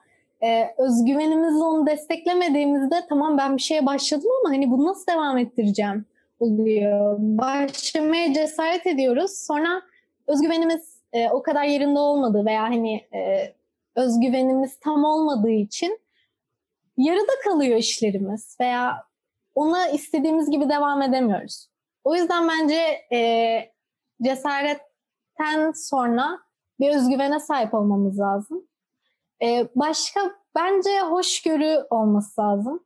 e, 0.43 0.75
özgüvenimizi 0.79 1.63
onu 1.63 1.87
desteklemediğimizde 1.87 2.97
tamam 3.09 3.39
ben 3.39 3.57
bir 3.57 3.63
şeye 3.63 3.87
başladım 3.87 4.29
ama 4.41 4.55
hani 4.55 4.71
bunu 4.71 4.87
nasıl 4.87 5.07
devam 5.13 5.39
ettireceğim 5.39 6.05
oluyor. 6.41 7.17
Başlamaya 7.19 8.35
cesaret 8.35 8.87
ediyoruz. 8.87 9.39
Sonra 9.39 9.83
özgüvenimiz 10.27 11.01
e, 11.13 11.31
o 11.31 11.43
kadar 11.43 11.65
yerinde 11.65 11.99
olmadığı 11.99 12.47
veya 12.47 12.63
hani 12.63 12.95
e, 13.15 13.53
özgüvenimiz 13.97 14.79
tam 14.81 15.05
olmadığı 15.05 15.51
için 15.51 15.99
yarıda 16.97 17.33
kalıyor 17.45 17.77
işlerimiz 17.77 18.57
veya 18.61 19.05
ona 19.55 19.89
istediğimiz 19.89 20.51
gibi 20.51 20.69
devam 20.69 21.03
edemiyoruz. 21.03 21.70
O 22.05 22.15
yüzden 22.15 22.49
bence 22.49 22.81
e, 23.13 23.73
cesaretten 24.23 25.73
sonra 25.75 26.39
bir 26.81 26.97
özgüvene 26.97 27.41
sahip 27.41 27.75
olmamız 27.75 28.21
lazım. 28.21 28.67
E, 29.43 29.69
başka 29.75 30.21
bence 30.55 31.01
hoşgörü 31.01 31.87
olması 31.91 32.41
lazım. 32.41 32.85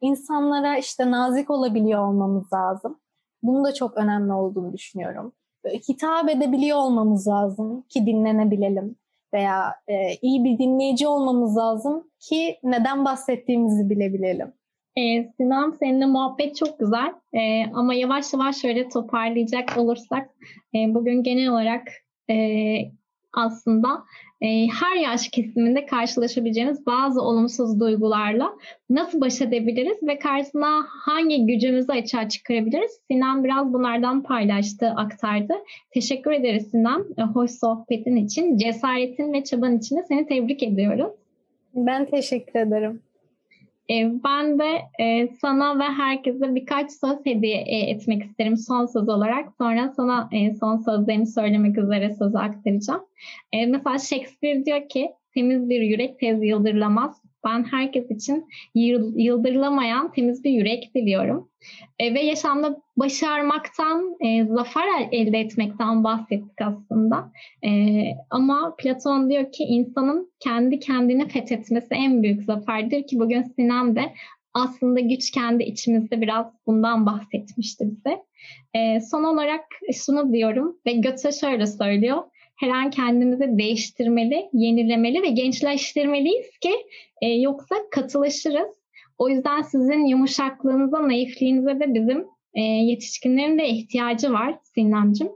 İnsanlara 0.00 0.78
işte 0.78 1.10
nazik 1.10 1.50
olabiliyor 1.50 2.08
olmamız 2.08 2.52
lazım. 2.52 3.00
Bunun 3.42 3.64
da 3.64 3.74
çok 3.74 3.96
önemli 3.96 4.32
olduğunu 4.32 4.72
düşünüyorum. 4.72 5.32
Hitap 5.66 6.30
edebiliyor 6.30 6.78
olmamız 6.78 7.28
lazım 7.28 7.82
ki 7.82 8.06
dinlenebilelim 8.06 8.96
veya 9.34 9.74
e, 9.88 10.14
iyi 10.14 10.44
bir 10.44 10.58
dinleyici 10.58 11.08
olmamız 11.08 11.56
lazım 11.56 12.10
ki 12.18 12.58
neden 12.62 13.04
bahsettiğimizi 13.04 13.90
bilebilelim. 13.90 14.52
Ee, 14.96 15.28
Sinan 15.36 15.70
seninle 15.70 16.06
muhabbet 16.06 16.56
çok 16.56 16.78
güzel 16.78 17.12
ee, 17.34 17.64
ama 17.74 17.94
yavaş 17.94 18.32
yavaş 18.32 18.60
şöyle 18.60 18.88
toparlayacak 18.88 19.78
olursak 19.78 20.30
e, 20.74 20.94
bugün 20.94 21.22
genel 21.22 21.48
olarak 21.48 21.88
e, 22.30 22.36
aslında 23.32 24.04
e, 24.40 24.66
her 24.66 24.96
yaş 24.96 25.28
kesiminde 25.28 25.86
karşılaşabileceğimiz 25.86 26.86
bazı 26.86 27.22
olumsuz 27.22 27.80
duygularla 27.80 28.52
nasıl 28.90 29.20
baş 29.20 29.40
edebiliriz 29.40 30.02
ve 30.02 30.18
karşısına 30.18 30.86
hangi 30.88 31.46
gücümüzü 31.46 31.92
açığa 31.92 32.28
çıkarabiliriz? 32.28 33.00
Sinan 33.10 33.44
biraz 33.44 33.72
bunlardan 33.72 34.22
paylaştı, 34.22 34.88
aktardı. 34.96 35.54
Teşekkür 35.94 36.32
ederiz 36.32 36.70
Sinan. 36.70 37.06
E, 37.18 37.22
hoş 37.22 37.50
sohbetin 37.50 38.16
için, 38.16 38.56
cesaretin 38.56 39.32
ve 39.32 39.44
çaban 39.44 39.78
için 39.78 39.96
de 39.96 40.02
seni 40.02 40.26
tebrik 40.26 40.62
ediyoruz. 40.62 41.12
Ben 41.74 42.06
teşekkür 42.06 42.60
ederim. 42.60 43.02
E, 43.90 44.12
ben 44.24 44.58
de 44.58 44.82
e, 44.98 45.28
sana 45.28 45.78
ve 45.78 45.82
herkese 45.82 46.54
birkaç 46.54 46.90
söz 46.92 47.18
hediye 47.24 47.56
e, 47.56 47.90
etmek 47.90 48.24
isterim 48.24 48.56
son 48.56 48.86
söz 48.86 49.08
olarak. 49.08 49.48
Sonra 49.58 49.92
sana 49.96 50.30
son 50.60 50.76
sözlerini 50.76 51.26
söylemek 51.26 51.78
üzere 51.78 52.14
sözü 52.14 52.38
aktaracağım. 52.38 53.02
Mesela 53.52 53.98
Shakespeare 53.98 54.64
diyor 54.64 54.88
ki 54.88 55.10
temiz 55.34 55.68
bir 55.68 55.80
yürek 55.80 56.18
tez 56.18 56.42
yıldırlamaz. 56.42 57.21
Ben 57.44 57.64
herkes 57.64 58.10
için 58.10 58.46
yıldırılamayan 59.16 60.12
temiz 60.12 60.44
bir 60.44 60.50
yürek 60.50 60.94
diliyorum. 60.94 61.48
E, 61.98 62.14
ve 62.14 62.20
yaşamda 62.20 62.82
başarmaktan, 62.96 64.16
e, 64.20 64.44
zafer 64.44 65.08
elde 65.12 65.38
etmekten 65.38 66.04
bahsettik 66.04 66.60
aslında. 66.62 67.32
E, 67.64 68.02
ama 68.30 68.74
Platon 68.78 69.30
diyor 69.30 69.52
ki 69.52 69.64
insanın 69.64 70.32
kendi 70.40 70.80
kendini 70.80 71.28
fethetmesi 71.28 71.94
en 71.94 72.22
büyük 72.22 72.42
zaferdir 72.42 73.06
ki 73.06 73.18
bugün 73.18 73.42
Sinan 73.42 73.96
de 73.96 74.12
aslında 74.54 75.00
güç 75.00 75.30
kendi 75.30 75.62
içimizde 75.62 76.20
biraz 76.20 76.46
bundan 76.66 77.06
bahsetmişti 77.06 77.84
bize. 77.90 78.18
E, 78.74 79.00
son 79.00 79.24
olarak 79.24 79.64
şunu 79.92 80.32
diyorum 80.32 80.76
ve 80.86 80.92
Götze 80.92 81.32
şöyle 81.32 81.66
söylüyor 81.66 82.22
her 82.62 82.70
an 82.70 82.90
kendimizi 82.90 83.58
değiştirmeli, 83.58 84.48
yenilemeli 84.52 85.22
ve 85.22 85.28
gençleştirmeliyiz 85.28 86.58
ki 86.58 86.72
e, 87.22 87.28
yoksa 87.28 87.74
katılaşırız. 87.90 88.82
O 89.18 89.28
yüzden 89.28 89.62
sizin 89.62 90.06
yumuşaklığınıza, 90.06 91.08
naifliğinize 91.08 91.80
de 91.80 91.94
bizim 91.94 92.26
e, 92.54 92.60
yetişkinlerin 92.62 93.58
de 93.58 93.68
ihtiyacı 93.68 94.32
var 94.32 94.54
Sinancığım. 94.62 95.28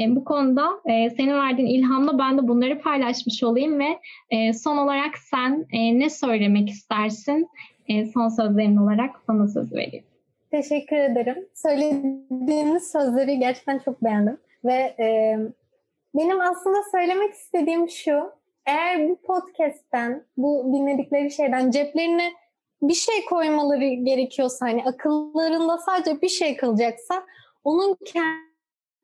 E, 0.00 0.16
bu 0.16 0.24
konuda 0.24 0.70
e, 0.86 1.10
senin 1.10 1.34
verdiğin 1.34 1.68
ilhamla 1.68 2.18
ben 2.18 2.38
de 2.38 2.48
bunları 2.48 2.80
paylaşmış 2.80 3.42
olayım 3.42 3.78
ve 3.78 3.98
e, 4.30 4.52
son 4.52 4.76
olarak 4.76 5.18
sen 5.18 5.66
e, 5.72 5.98
ne 5.98 6.10
söylemek 6.10 6.70
istersin? 6.70 7.48
E, 7.88 8.06
son 8.06 8.28
sözlerin 8.28 8.76
olarak 8.76 9.10
sana 9.26 9.48
söz 9.48 9.72
vereyim. 9.72 10.04
Teşekkür 10.50 10.96
ederim. 10.96 11.46
Söylediğiniz 11.54 12.92
sözleri 12.92 13.38
gerçekten 13.38 13.78
çok 13.78 14.04
beğendim 14.04 14.36
ve 14.64 14.94
e, 14.98 15.38
benim 16.14 16.40
aslında 16.40 16.78
söylemek 16.92 17.34
istediğim 17.34 17.88
şu. 17.88 18.32
Eğer 18.66 19.08
bu 19.08 19.16
podcast'ten, 19.16 20.24
bu 20.36 20.72
dinledikleri 20.72 21.30
şeyden 21.30 21.70
ceplerine 21.70 22.32
bir 22.82 22.94
şey 22.94 23.24
koymaları 23.24 23.84
gerekiyorsa 23.84 24.66
hani 24.66 24.84
akıllarında 24.84 25.78
sadece 25.78 26.22
bir 26.22 26.28
şey 26.28 26.56
kalacaksa 26.56 27.26
onun 27.64 27.98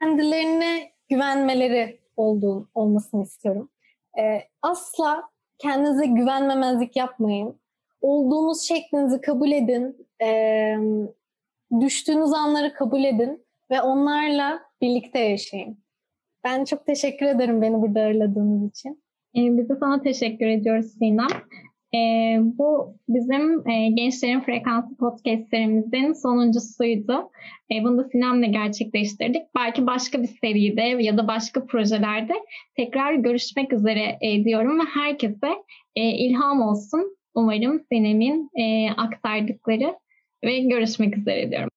kendilerine 0.00 0.92
güvenmeleri 1.08 2.00
olduğunu 2.16 2.68
olmasını 2.74 3.22
istiyorum. 3.22 3.70
Ee, 4.18 4.42
asla 4.62 5.22
kendinize 5.58 6.06
güvenmemezlik 6.06 6.96
yapmayın. 6.96 7.60
Olduğunuz 8.00 8.62
şeklinizi 8.62 9.20
kabul 9.20 9.52
edin. 9.52 10.06
Ee, 10.22 10.76
düştüğünüz 11.80 12.32
anları 12.32 12.74
kabul 12.74 13.04
edin 13.04 13.46
ve 13.70 13.82
onlarla 13.82 14.62
birlikte 14.80 15.18
yaşayın. 15.18 15.79
Ben 16.44 16.64
çok 16.64 16.86
teşekkür 16.86 17.26
ederim 17.26 17.62
beni 17.62 17.82
burada 17.82 18.00
ağırladığınız 18.00 18.70
için. 18.70 19.02
Ee, 19.36 19.58
biz 19.58 19.68
de 19.68 19.76
sana 19.76 20.02
teşekkür 20.02 20.46
ediyoruz 20.46 20.86
Sinem. 20.98 21.28
E, 21.94 21.98
bu 22.40 22.96
bizim 23.08 23.68
e, 23.68 23.88
Gençlerin 23.88 24.40
Frekansı 24.40 24.96
podcastlerimizin 24.96 26.12
sonuncusuydu. 26.12 27.30
E, 27.72 27.84
bunu 27.84 27.98
da 27.98 28.08
Sinem'le 28.08 28.52
gerçekleştirdik. 28.52 29.42
Belki 29.56 29.86
başka 29.86 30.22
bir 30.22 30.26
seride 30.26 30.82
ya 30.82 31.18
da 31.18 31.28
başka 31.28 31.66
projelerde 31.66 32.34
tekrar 32.76 33.14
görüşmek 33.14 33.72
üzere 33.72 34.18
e, 34.20 34.44
diyorum 34.44 34.78
ve 34.78 34.84
herkese 34.94 35.48
e, 35.96 36.02
ilham 36.02 36.62
olsun. 36.62 37.16
Umarım 37.34 37.80
Sinem'in 37.92 38.50
e, 38.58 38.90
aktardıkları 38.90 39.94
ve 40.44 40.58
görüşmek 40.58 41.16
üzere 41.16 41.50
diyorum. 41.50 41.70